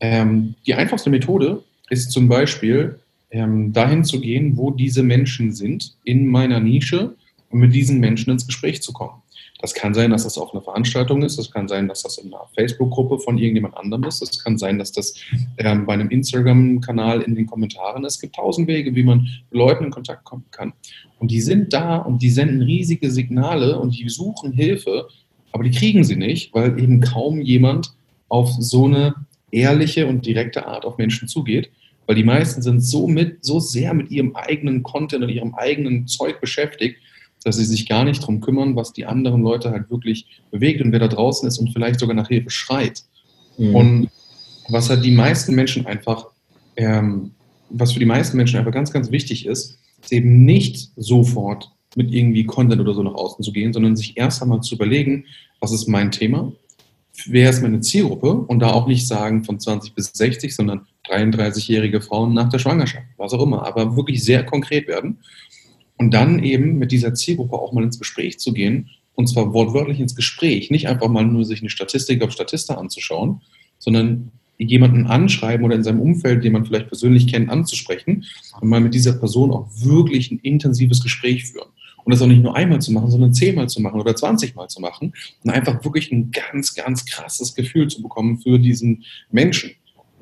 Ähm, 0.00 0.54
die 0.66 0.74
einfachste 0.74 1.08
Methode 1.08 1.64
ist 1.88 2.10
zum 2.10 2.28
Beispiel, 2.28 2.98
ähm, 3.30 3.72
dahin 3.72 4.04
zu 4.04 4.20
gehen, 4.20 4.58
wo 4.58 4.70
diese 4.70 5.02
Menschen 5.02 5.54
sind, 5.54 5.96
in 6.04 6.26
meiner 6.26 6.60
Nische 6.60 7.14
und 7.48 7.60
mit 7.60 7.74
diesen 7.74 8.00
Menschen 8.00 8.30
ins 8.30 8.46
Gespräch 8.46 8.82
zu 8.82 8.92
kommen. 8.92 9.21
Das 9.62 9.74
kann 9.74 9.94
sein, 9.94 10.10
dass 10.10 10.24
das 10.24 10.36
auf 10.38 10.52
einer 10.52 10.62
Veranstaltung 10.62 11.22
ist. 11.22 11.38
Das 11.38 11.52
kann 11.52 11.68
sein, 11.68 11.86
dass 11.86 12.02
das 12.02 12.18
in 12.18 12.34
einer 12.34 12.44
Facebook-Gruppe 12.56 13.20
von 13.20 13.38
irgendjemand 13.38 13.76
anderem 13.76 14.02
ist. 14.02 14.20
Das 14.20 14.42
kann 14.42 14.58
sein, 14.58 14.76
dass 14.76 14.90
das 14.90 15.14
ähm, 15.56 15.86
bei 15.86 15.92
einem 15.94 16.10
Instagram-Kanal 16.10 17.22
in 17.22 17.36
den 17.36 17.46
Kommentaren 17.46 18.04
ist. 18.04 18.14
Es 18.14 18.20
gibt 18.20 18.34
tausend 18.34 18.66
Wege, 18.66 18.94
wie 18.96 19.04
man 19.04 19.20
mit 19.20 19.30
Leuten 19.52 19.84
in 19.84 19.90
Kontakt 19.92 20.24
kommen 20.24 20.44
kann. 20.50 20.72
Und 21.20 21.30
die 21.30 21.40
sind 21.40 21.72
da 21.72 21.98
und 21.98 22.22
die 22.22 22.30
senden 22.30 22.62
riesige 22.62 23.08
Signale 23.12 23.78
und 23.78 23.96
die 23.96 24.08
suchen 24.08 24.52
Hilfe, 24.52 25.06
aber 25.52 25.62
die 25.62 25.70
kriegen 25.70 26.02
sie 26.02 26.16
nicht, 26.16 26.52
weil 26.52 26.80
eben 26.80 27.00
kaum 27.00 27.40
jemand 27.40 27.94
auf 28.28 28.50
so 28.58 28.86
eine 28.86 29.14
ehrliche 29.52 30.08
und 30.08 30.26
direkte 30.26 30.66
Art 30.66 30.84
auf 30.84 30.98
Menschen 30.98 31.28
zugeht. 31.28 31.70
Weil 32.06 32.16
die 32.16 32.24
meisten 32.24 32.62
sind 32.62 32.80
so, 32.80 33.06
mit, 33.06 33.44
so 33.44 33.60
sehr 33.60 33.94
mit 33.94 34.10
ihrem 34.10 34.34
eigenen 34.34 34.82
Content 34.82 35.22
und 35.22 35.28
ihrem 35.28 35.54
eigenen 35.54 36.08
Zeug 36.08 36.40
beschäftigt, 36.40 36.96
dass 37.42 37.56
sie 37.56 37.64
sich 37.64 37.88
gar 37.88 38.04
nicht 38.04 38.22
darum 38.22 38.40
kümmern, 38.40 38.76
was 38.76 38.92
die 38.92 39.06
anderen 39.06 39.42
Leute 39.42 39.70
halt 39.70 39.90
wirklich 39.90 40.26
bewegt 40.50 40.80
und 40.80 40.92
wer 40.92 41.00
da 41.00 41.08
draußen 41.08 41.46
ist 41.48 41.58
und 41.58 41.72
vielleicht 41.72 42.00
sogar 42.00 42.14
nach 42.14 42.28
Hilfe 42.28 42.50
schreit. 42.50 43.02
Mhm. 43.58 43.74
Und 43.74 44.10
was 44.68 44.90
halt 44.90 45.04
die 45.04 45.10
meisten 45.10 45.54
Menschen 45.54 45.86
einfach, 45.86 46.26
ähm, 46.76 47.32
was 47.70 47.92
für 47.92 47.98
die 47.98 48.06
meisten 48.06 48.36
Menschen 48.36 48.58
einfach 48.58 48.72
ganz, 48.72 48.92
ganz 48.92 49.10
wichtig 49.10 49.46
ist, 49.46 49.78
ist 50.02 50.12
eben 50.12 50.44
nicht 50.44 50.90
sofort 50.96 51.70
mit 51.96 52.12
irgendwie 52.12 52.44
Content 52.44 52.80
oder 52.80 52.94
so 52.94 53.02
nach 53.02 53.14
außen 53.14 53.44
zu 53.44 53.52
gehen, 53.52 53.72
sondern 53.72 53.96
sich 53.96 54.16
erst 54.16 54.42
einmal 54.42 54.60
zu 54.60 54.74
überlegen, 54.74 55.26
was 55.60 55.72
ist 55.72 55.88
mein 55.88 56.10
Thema, 56.10 56.52
wer 57.26 57.50
ist 57.50 57.62
meine 57.62 57.80
Zielgruppe 57.80 58.32
und 58.32 58.60
da 58.60 58.72
auch 58.72 58.86
nicht 58.86 59.06
sagen 59.06 59.44
von 59.44 59.60
20 59.60 59.94
bis 59.94 60.06
60, 60.14 60.54
sondern 60.54 60.86
33-jährige 61.08 62.00
Frauen 62.00 62.32
nach 62.32 62.48
der 62.48 62.58
Schwangerschaft, 62.58 63.06
was 63.16 63.32
auch 63.32 63.42
immer, 63.42 63.66
aber 63.66 63.96
wirklich 63.96 64.24
sehr 64.24 64.44
konkret 64.44 64.88
werden 64.88 65.18
und 66.02 66.12
dann 66.12 66.42
eben 66.42 66.78
mit 66.78 66.90
dieser 66.90 67.14
Zielgruppe 67.14 67.54
auch 67.54 67.72
mal 67.72 67.84
ins 67.84 68.00
Gespräch 68.00 68.40
zu 68.40 68.52
gehen. 68.52 68.90
Und 69.14 69.28
zwar 69.28 69.52
wortwörtlich 69.54 70.00
ins 70.00 70.16
Gespräch, 70.16 70.68
nicht 70.68 70.88
einfach 70.88 71.06
mal 71.06 71.24
nur 71.24 71.44
sich 71.44 71.60
eine 71.60 71.70
Statistik 71.70 72.24
auf 72.24 72.32
Statista 72.32 72.74
anzuschauen, 72.74 73.40
sondern 73.78 74.32
jemanden 74.58 75.06
anschreiben 75.06 75.64
oder 75.64 75.76
in 75.76 75.84
seinem 75.84 76.00
Umfeld, 76.00 76.42
den 76.42 76.54
man 76.54 76.64
vielleicht 76.64 76.88
persönlich 76.88 77.28
kennt, 77.28 77.50
anzusprechen 77.50 78.24
und 78.60 78.68
mal 78.68 78.80
mit 78.80 78.94
dieser 78.94 79.12
Person 79.12 79.52
auch 79.52 79.68
wirklich 79.76 80.32
ein 80.32 80.40
intensives 80.40 81.00
Gespräch 81.00 81.44
führen. 81.44 81.68
Und 82.02 82.12
das 82.12 82.20
auch 82.20 82.26
nicht 82.26 82.42
nur 82.42 82.56
einmal 82.56 82.82
zu 82.82 82.90
machen, 82.90 83.12
sondern 83.12 83.32
zehnmal 83.32 83.68
zu 83.68 83.80
machen 83.80 84.00
oder 84.00 84.16
zwanzigmal 84.16 84.66
zu 84.66 84.80
machen 84.80 85.12
und 85.44 85.50
einfach 85.50 85.84
wirklich 85.84 86.10
ein 86.10 86.32
ganz, 86.32 86.74
ganz 86.74 87.04
krasses 87.04 87.54
Gefühl 87.54 87.86
zu 87.86 88.02
bekommen 88.02 88.40
für 88.40 88.58
diesen 88.58 89.04
Menschen 89.30 89.70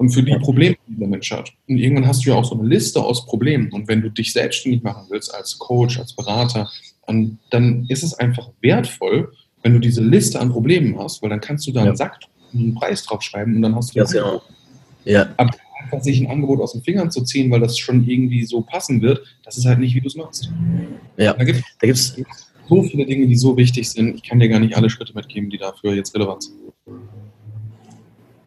und 0.00 0.08
für 0.08 0.22
die 0.22 0.34
Probleme, 0.36 0.76
die 0.88 0.98
der 0.98 1.08
Mensch 1.08 1.30
hat. 1.30 1.52
Und 1.68 1.76
irgendwann 1.76 2.06
hast 2.06 2.24
du 2.24 2.30
ja 2.30 2.36
auch 2.36 2.44
so 2.46 2.58
eine 2.58 2.66
Liste 2.66 3.02
aus 3.02 3.26
Problemen. 3.26 3.70
Und 3.70 3.86
wenn 3.86 4.00
du 4.00 4.08
dich 4.08 4.32
selbstständig 4.32 4.82
machen 4.82 5.04
willst 5.10 5.34
als 5.34 5.58
Coach, 5.58 5.98
als 5.98 6.14
Berater, 6.14 6.70
dann, 7.50 7.84
ist 7.86 8.02
es 8.02 8.14
einfach 8.14 8.48
wertvoll, 8.62 9.30
wenn 9.62 9.74
du 9.74 9.78
diese 9.78 10.02
Liste 10.02 10.40
an 10.40 10.52
Problemen 10.52 10.98
hast, 10.98 11.20
weil 11.20 11.28
dann 11.28 11.42
kannst 11.42 11.66
du 11.66 11.72
da 11.72 11.80
einen 11.80 11.90
ja. 11.90 11.96
Sack 11.96 12.18
einen 12.54 12.74
Preis 12.74 13.04
draufschreiben 13.04 13.56
und 13.56 13.60
dann 13.60 13.74
hast 13.74 13.94
du 13.94 13.98
ja, 13.98 14.06
genau. 14.06 14.42
ja. 15.04 15.28
Aber 15.36 15.50
einfach 15.82 16.02
sich 16.02 16.18
ein 16.18 16.30
Angebot 16.30 16.62
aus 16.62 16.72
den 16.72 16.82
Fingern 16.82 17.10
zu 17.10 17.22
ziehen, 17.22 17.50
weil 17.50 17.60
das 17.60 17.76
schon 17.76 18.08
irgendwie 18.08 18.46
so 18.46 18.62
passen 18.62 19.02
wird, 19.02 19.20
das 19.44 19.58
ist 19.58 19.66
halt 19.66 19.80
nicht, 19.80 19.94
wie 19.94 20.00
du 20.00 20.06
es 20.06 20.16
machst. 20.16 20.50
Ja, 21.18 21.34
da 21.34 21.44
gibt 21.44 21.62
es 21.82 22.16
so 22.70 22.82
viele 22.84 23.04
Dinge, 23.04 23.26
die 23.26 23.36
so 23.36 23.54
wichtig 23.54 23.90
sind. 23.90 24.14
Ich 24.16 24.22
kann 24.22 24.40
dir 24.40 24.48
gar 24.48 24.60
nicht 24.60 24.74
alle 24.78 24.88
Schritte 24.88 25.12
mitgeben, 25.12 25.50
die 25.50 25.58
dafür 25.58 25.92
jetzt 25.92 26.14
relevant 26.14 26.44
sind. 26.44 26.56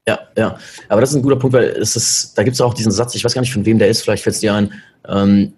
Ja, 0.07 0.19
ja. 0.37 0.57
Aber 0.89 1.01
das 1.01 1.11
ist 1.11 1.15
ein 1.15 1.21
guter 1.21 1.37
Punkt, 1.37 1.55
weil 1.55 1.65
es 1.65 1.95
ist, 1.95 2.37
da 2.37 2.43
gibt 2.43 2.55
es 2.55 2.61
auch 2.61 2.73
diesen 2.73 2.91
Satz, 2.91 3.15
ich 3.15 3.23
weiß 3.23 3.33
gar 3.33 3.41
nicht, 3.41 3.53
von 3.53 3.65
wem 3.65 3.79
der 3.79 3.87
ist, 3.87 4.01
vielleicht 4.01 4.23
fällt 4.23 4.35
es 4.35 4.41
dir 4.41 4.53
ein, 4.53 4.73
ähm, 5.07 5.53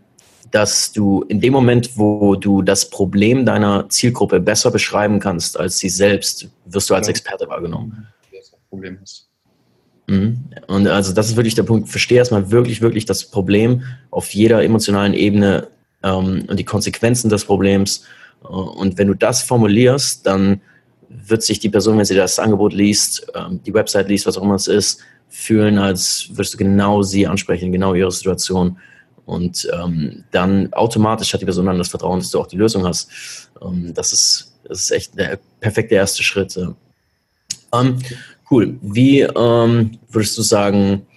dass 0.52 0.92
du 0.92 1.24
in 1.24 1.42
dem 1.42 1.52
Moment, 1.52 1.98
wo 1.98 2.36
du 2.36 2.62
das 2.62 2.90
Problem 2.90 3.46
deiner 3.46 3.90
Zielgruppe 3.90 4.40
besser 4.40 4.72
beschreiben 4.72 5.20
kannst 5.20 5.60
als 5.60 5.80
sie 5.80 5.90
selbst, 5.90 6.48
wirst 6.66 6.90
du 6.90 6.96
als 6.96 7.08
Experte 7.08 7.48
wahrgenommen. 7.50 8.08
Das 8.32 8.54
Problem 8.70 9.00
ist. 9.04 9.28
Mhm. 10.08 10.46
Und 10.68 10.88
also 10.88 11.14
das 11.14 11.30
ist 11.30 11.36
wirklich 11.36 11.56
der 11.56 11.64
Punkt. 11.64 11.90
Verstehe 11.90 12.20
erstmal 12.20 12.52
wirklich, 12.52 12.82
wirklich 12.82 13.06
das 13.06 13.26
Problem 13.26 13.84
auf 14.12 14.30
jeder 14.30 14.64
emotionalen 14.64 15.14
Ebene 15.14 15.68
ähm, 16.04 16.46
und 16.48 16.58
die 16.58 16.66
Konsequenzen 16.66 17.30
des 17.30 17.46
Problems. 17.46 18.06
Und 18.42 18.98
wenn 18.98 19.08
du 19.08 19.16
das 19.16 19.42
formulierst, 19.42 20.26
dann 20.26 20.62
wird 21.28 21.44
sich 21.44 21.60
die 21.60 21.70
Person, 21.70 21.98
wenn 21.98 22.06
sie 22.06 22.16
das 22.16 22.40
Angebot 22.40 22.74
liest, 22.74 23.28
ähm, 23.36 23.62
die 23.66 23.74
Website 23.74 24.08
liest, 24.08 24.26
was 24.26 24.38
auch 24.38 24.44
immer 24.44 24.56
es 24.56 24.68
ist, 24.68 25.00
fühlen, 25.30 25.78
als 25.78 26.28
würdest 26.30 26.54
du 26.54 26.58
genau 26.58 27.02
sie 27.02 27.28
ansprechen, 27.28 27.72
genau 27.72 27.94
ihre 27.94 28.12
Situation. 28.12 28.78
Und 29.26 29.68
ähm, 29.74 30.24
dann 30.32 30.72
automatisch 30.74 31.34
hat 31.34 31.42
die 31.42 31.46
Person 31.46 31.66
dann 31.66 31.78
das 31.78 31.90
Vertrauen, 31.90 32.20
dass 32.20 32.30
du 32.30 32.40
auch 32.40 32.48
die 32.48 32.58
Lösung 32.58 32.86
hast. 32.86 33.10
Ähm, 33.62 33.94
das, 33.94 34.14
ist, 34.14 34.54
das 34.68 34.82
ist 34.82 34.92
echt 34.92 35.18
der 35.18 35.40
perfekte 35.60 35.96
erste 35.96 36.24
Schritt. 36.24 36.58
Cool. 38.50 38.78
Wie 38.82 39.22
würdest 39.22 40.38
du 40.38 40.42
sagen, 40.44 41.08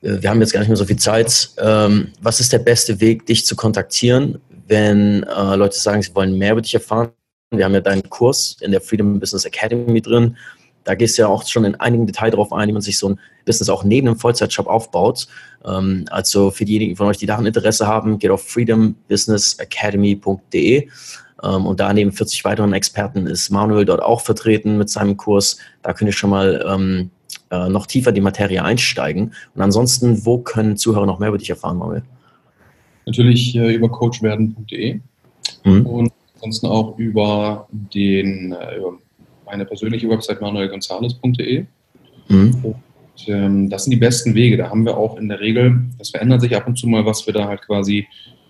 äh, 0.00 0.22
wir 0.22 0.30
haben 0.30 0.40
jetzt 0.40 0.52
gar 0.52 0.60
nicht 0.60 0.68
mehr 0.68 0.76
so 0.76 0.84
viel 0.84 0.96
Zeit, 0.96 1.50
was 1.56 2.40
ist 2.40 2.52
der 2.52 2.60
beste 2.60 3.00
Weg, 3.00 3.26
dich 3.26 3.44
zu 3.44 3.56
kontaktieren, 3.56 4.38
wenn 4.68 5.24
äh, 5.24 5.56
Leute 5.56 5.78
sagen, 5.78 6.02
sie 6.02 6.14
wollen 6.14 6.38
mehr 6.38 6.52
über 6.52 6.62
dich 6.62 6.74
erfahren? 6.74 7.10
Wir 7.58 7.64
haben 7.64 7.74
ja 7.74 7.80
deinen 7.80 8.08
Kurs 8.08 8.56
in 8.60 8.70
der 8.70 8.80
Freedom 8.80 9.18
Business 9.20 9.44
Academy 9.44 10.00
drin. 10.00 10.36
Da 10.84 10.94
gehst 10.94 11.16
du 11.16 11.22
ja 11.22 11.28
auch 11.28 11.46
schon 11.46 11.64
in 11.64 11.74
einigen 11.76 12.06
Details 12.06 12.32
darauf 12.32 12.52
ein, 12.52 12.68
wie 12.68 12.72
man 12.72 12.82
sich 12.82 12.98
so 12.98 13.10
ein 13.10 13.20
Business 13.46 13.68
auch 13.68 13.84
neben 13.84 14.08
einem 14.08 14.18
Vollzeitjob 14.18 14.66
aufbaut. 14.66 15.28
Ähm, 15.64 16.06
also 16.10 16.50
für 16.50 16.64
diejenigen 16.64 16.96
von 16.96 17.06
euch, 17.06 17.18
die 17.18 17.26
daran 17.26 17.46
Interesse 17.46 17.86
haben, 17.86 18.18
geht 18.18 18.30
auf 18.30 18.42
freedombusinessacademy.de 18.46 20.88
ähm, 21.42 21.66
und 21.66 21.80
da 21.80 21.92
neben 21.92 22.12
40 22.12 22.44
weiteren 22.44 22.72
Experten 22.72 23.26
ist 23.26 23.50
Manuel 23.50 23.84
dort 23.84 24.02
auch 24.02 24.20
vertreten 24.20 24.78
mit 24.78 24.90
seinem 24.90 25.16
Kurs. 25.16 25.58
Da 25.82 25.92
könnt 25.92 26.08
ihr 26.08 26.12
schon 26.12 26.30
mal 26.30 26.64
ähm, 26.68 27.10
äh, 27.50 27.68
noch 27.68 27.86
tiefer 27.86 28.12
die 28.12 28.20
Materie 28.20 28.62
einsteigen. 28.62 29.34
Und 29.54 29.62
ansonsten, 29.62 30.24
wo 30.24 30.38
können 30.38 30.76
Zuhörer 30.76 31.06
noch 31.06 31.18
mehr 31.18 31.28
über 31.28 31.38
dich 31.38 31.50
erfahren, 31.50 31.78
Manuel? 31.78 32.02
Natürlich 33.06 33.56
äh, 33.56 33.74
über 33.74 33.88
coachwerden.de 33.88 35.00
mhm. 35.64 35.86
und 35.86 36.12
ansonsten 36.44 36.66
auch 36.66 36.98
über, 36.98 37.66
den, 37.72 38.52
äh, 38.52 38.76
über 38.76 38.98
meine 39.46 39.64
persönliche 39.64 40.08
Website 40.08 40.40
manuelgonzales.de. 40.40 41.64
Mhm. 42.28 42.74
Ähm, 43.26 43.70
das 43.70 43.84
sind 43.84 43.92
die 43.92 43.96
besten 43.96 44.34
Wege. 44.34 44.56
Da 44.56 44.68
haben 44.68 44.84
wir 44.84 44.96
auch 44.96 45.16
in 45.16 45.28
der 45.28 45.40
Regel, 45.40 45.80
das 45.98 46.10
verändert 46.10 46.42
sich 46.42 46.54
ab 46.54 46.66
und 46.66 46.76
zu 46.76 46.86
mal, 46.86 47.06
was 47.06 47.26
wir 47.26 47.32
da 47.32 47.48
halt 47.48 47.62
quasi 47.62 48.06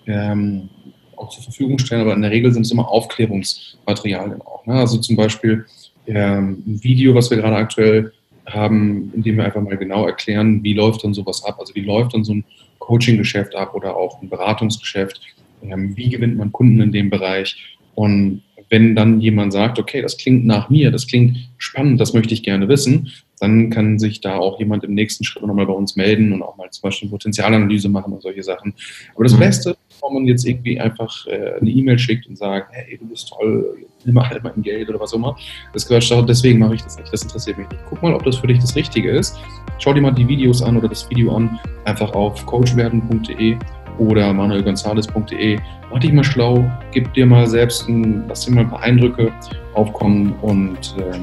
ähm, 0.06 0.68
auch 1.16 1.28
zur 1.28 1.44
Verfügung 1.44 1.78
stellen, 1.78 2.00
aber 2.00 2.14
in 2.14 2.22
der 2.22 2.30
Regel 2.30 2.52
sind 2.52 2.66
es 2.66 2.72
immer 2.72 2.88
Aufklärungsmaterialien 2.88 4.42
auch. 4.42 4.66
Ne? 4.66 4.74
Also 4.74 4.98
zum 4.98 5.14
Beispiel 5.16 5.64
ähm, 6.06 6.62
ein 6.66 6.82
Video, 6.82 7.14
was 7.14 7.30
wir 7.30 7.36
gerade 7.36 7.56
aktuell 7.56 8.12
haben, 8.46 9.12
in 9.14 9.22
dem 9.22 9.36
wir 9.36 9.44
einfach 9.44 9.62
mal 9.62 9.76
genau 9.76 10.06
erklären, 10.06 10.62
wie 10.64 10.74
läuft 10.74 11.04
dann 11.04 11.14
sowas 11.14 11.44
ab, 11.44 11.58
also 11.60 11.74
wie 11.74 11.80
läuft 11.80 12.14
dann 12.14 12.24
so 12.24 12.34
ein 12.34 12.44
Coaching-Geschäft 12.80 13.54
ab 13.54 13.74
oder 13.74 13.96
auch 13.96 14.20
ein 14.20 14.28
Beratungsgeschäft, 14.28 15.20
ähm, 15.62 15.96
wie 15.96 16.10
gewinnt 16.10 16.36
man 16.36 16.52
Kunden 16.52 16.80
in 16.80 16.92
dem 16.92 17.10
Bereich 17.10 17.73
und 17.94 18.42
wenn 18.70 18.96
dann 18.96 19.20
jemand 19.20 19.52
sagt, 19.52 19.78
okay, 19.78 20.02
das 20.02 20.16
klingt 20.16 20.46
nach 20.46 20.68
mir, 20.70 20.90
das 20.90 21.06
klingt 21.06 21.36
spannend, 21.58 22.00
das 22.00 22.12
möchte 22.12 22.34
ich 22.34 22.42
gerne 22.42 22.68
wissen, 22.68 23.12
dann 23.38 23.70
kann 23.70 23.98
sich 23.98 24.20
da 24.20 24.36
auch 24.36 24.58
jemand 24.58 24.84
im 24.84 24.94
nächsten 24.94 25.24
Schritt 25.24 25.46
nochmal 25.46 25.66
bei 25.66 25.72
uns 25.72 25.96
melden 25.96 26.32
und 26.32 26.42
auch 26.42 26.56
mal 26.56 26.70
zum 26.70 26.82
Beispiel 26.82 27.08
Potenzialanalyse 27.08 27.88
machen 27.88 28.12
und 28.12 28.22
solche 28.22 28.42
Sachen. 28.42 28.74
Aber 29.14 29.24
das 29.24 29.34
mhm. 29.34 29.40
Beste, 29.40 29.76
wenn 30.02 30.14
man 30.14 30.26
jetzt 30.26 30.46
irgendwie 30.46 30.80
einfach 30.80 31.26
äh, 31.26 31.58
eine 31.60 31.70
E-Mail 31.70 31.98
schickt 31.98 32.26
und 32.26 32.36
sagt, 32.36 32.72
hey, 32.72 32.98
du 32.98 33.06
bist 33.06 33.28
toll, 33.28 33.76
nimm 34.04 34.14
mal 34.14 34.28
halt 34.28 34.42
mein 34.42 34.62
Geld 34.62 34.88
oder 34.88 34.98
was 35.00 35.12
auch 35.12 35.18
immer, 35.18 35.36
das 35.72 35.86
gehört 35.86 36.10
auch, 36.12 36.26
deswegen 36.26 36.58
mache 36.58 36.74
ich 36.74 36.82
das 36.82 36.98
nicht, 36.98 37.12
das 37.12 37.22
interessiert 37.22 37.58
mich 37.58 37.68
nicht. 37.68 37.82
Guck 37.88 38.02
mal, 38.02 38.14
ob 38.14 38.24
das 38.24 38.36
für 38.36 38.46
dich 38.46 38.58
das 38.58 38.74
Richtige 38.74 39.10
ist. 39.10 39.36
Schau 39.78 39.92
dir 39.92 40.00
mal 40.00 40.12
die 40.12 40.26
Videos 40.26 40.62
an 40.62 40.76
oder 40.76 40.88
das 40.88 41.08
Video 41.10 41.36
an, 41.36 41.58
einfach 41.84 42.12
auf 42.12 42.44
coachwerden.de 42.46 43.56
oder 43.98 44.32
manuelgonzales.de. 44.32 45.58
Mach 45.90 45.98
dich 46.00 46.12
mal 46.12 46.24
schlau, 46.24 46.70
gib 46.92 47.12
dir 47.14 47.26
mal 47.26 47.46
selbst 47.46 47.88
ein, 47.88 48.24
lass 48.28 48.46
dir 48.46 48.54
mal 48.54 48.62
ein 48.62 48.70
paar 48.70 48.82
Eindrücke 48.82 49.32
aufkommen 49.74 50.34
und 50.42 50.96
äh, 50.98 51.18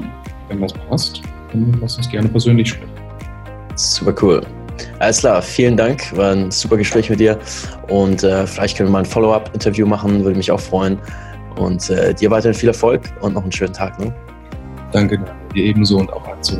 wenn 0.48 0.60
das 0.60 0.72
passt, 0.72 1.22
dann 1.52 1.76
lass 1.80 1.96
uns 1.96 2.08
gerne 2.08 2.28
persönlich 2.28 2.70
sprechen. 2.70 2.92
Super 3.74 4.14
cool. 4.22 4.42
Alles 4.98 5.18
klar, 5.18 5.42
vielen 5.42 5.76
Dank. 5.76 6.16
War 6.16 6.32
ein 6.32 6.50
super 6.50 6.76
Gespräch 6.76 7.10
mit 7.10 7.20
dir. 7.20 7.38
Und 7.88 8.22
äh, 8.22 8.46
vielleicht 8.46 8.76
können 8.76 8.88
wir 8.88 8.92
mal 8.92 8.98
ein 9.00 9.04
Follow-up-Interview 9.04 9.86
machen, 9.86 10.24
würde 10.24 10.36
mich 10.36 10.50
auch 10.50 10.60
freuen. 10.60 10.98
Und 11.56 11.90
äh, 11.90 12.14
dir 12.14 12.30
weiterhin 12.30 12.54
viel 12.54 12.68
Erfolg 12.68 13.02
und 13.20 13.34
noch 13.34 13.42
einen 13.42 13.52
schönen 13.52 13.74
Tag. 13.74 13.98
Ne? 13.98 14.14
Danke, 14.92 15.18
dir 15.54 15.64
ebenso 15.64 15.98
und 15.98 16.12
auch 16.12 16.26
dazu. 16.26 16.58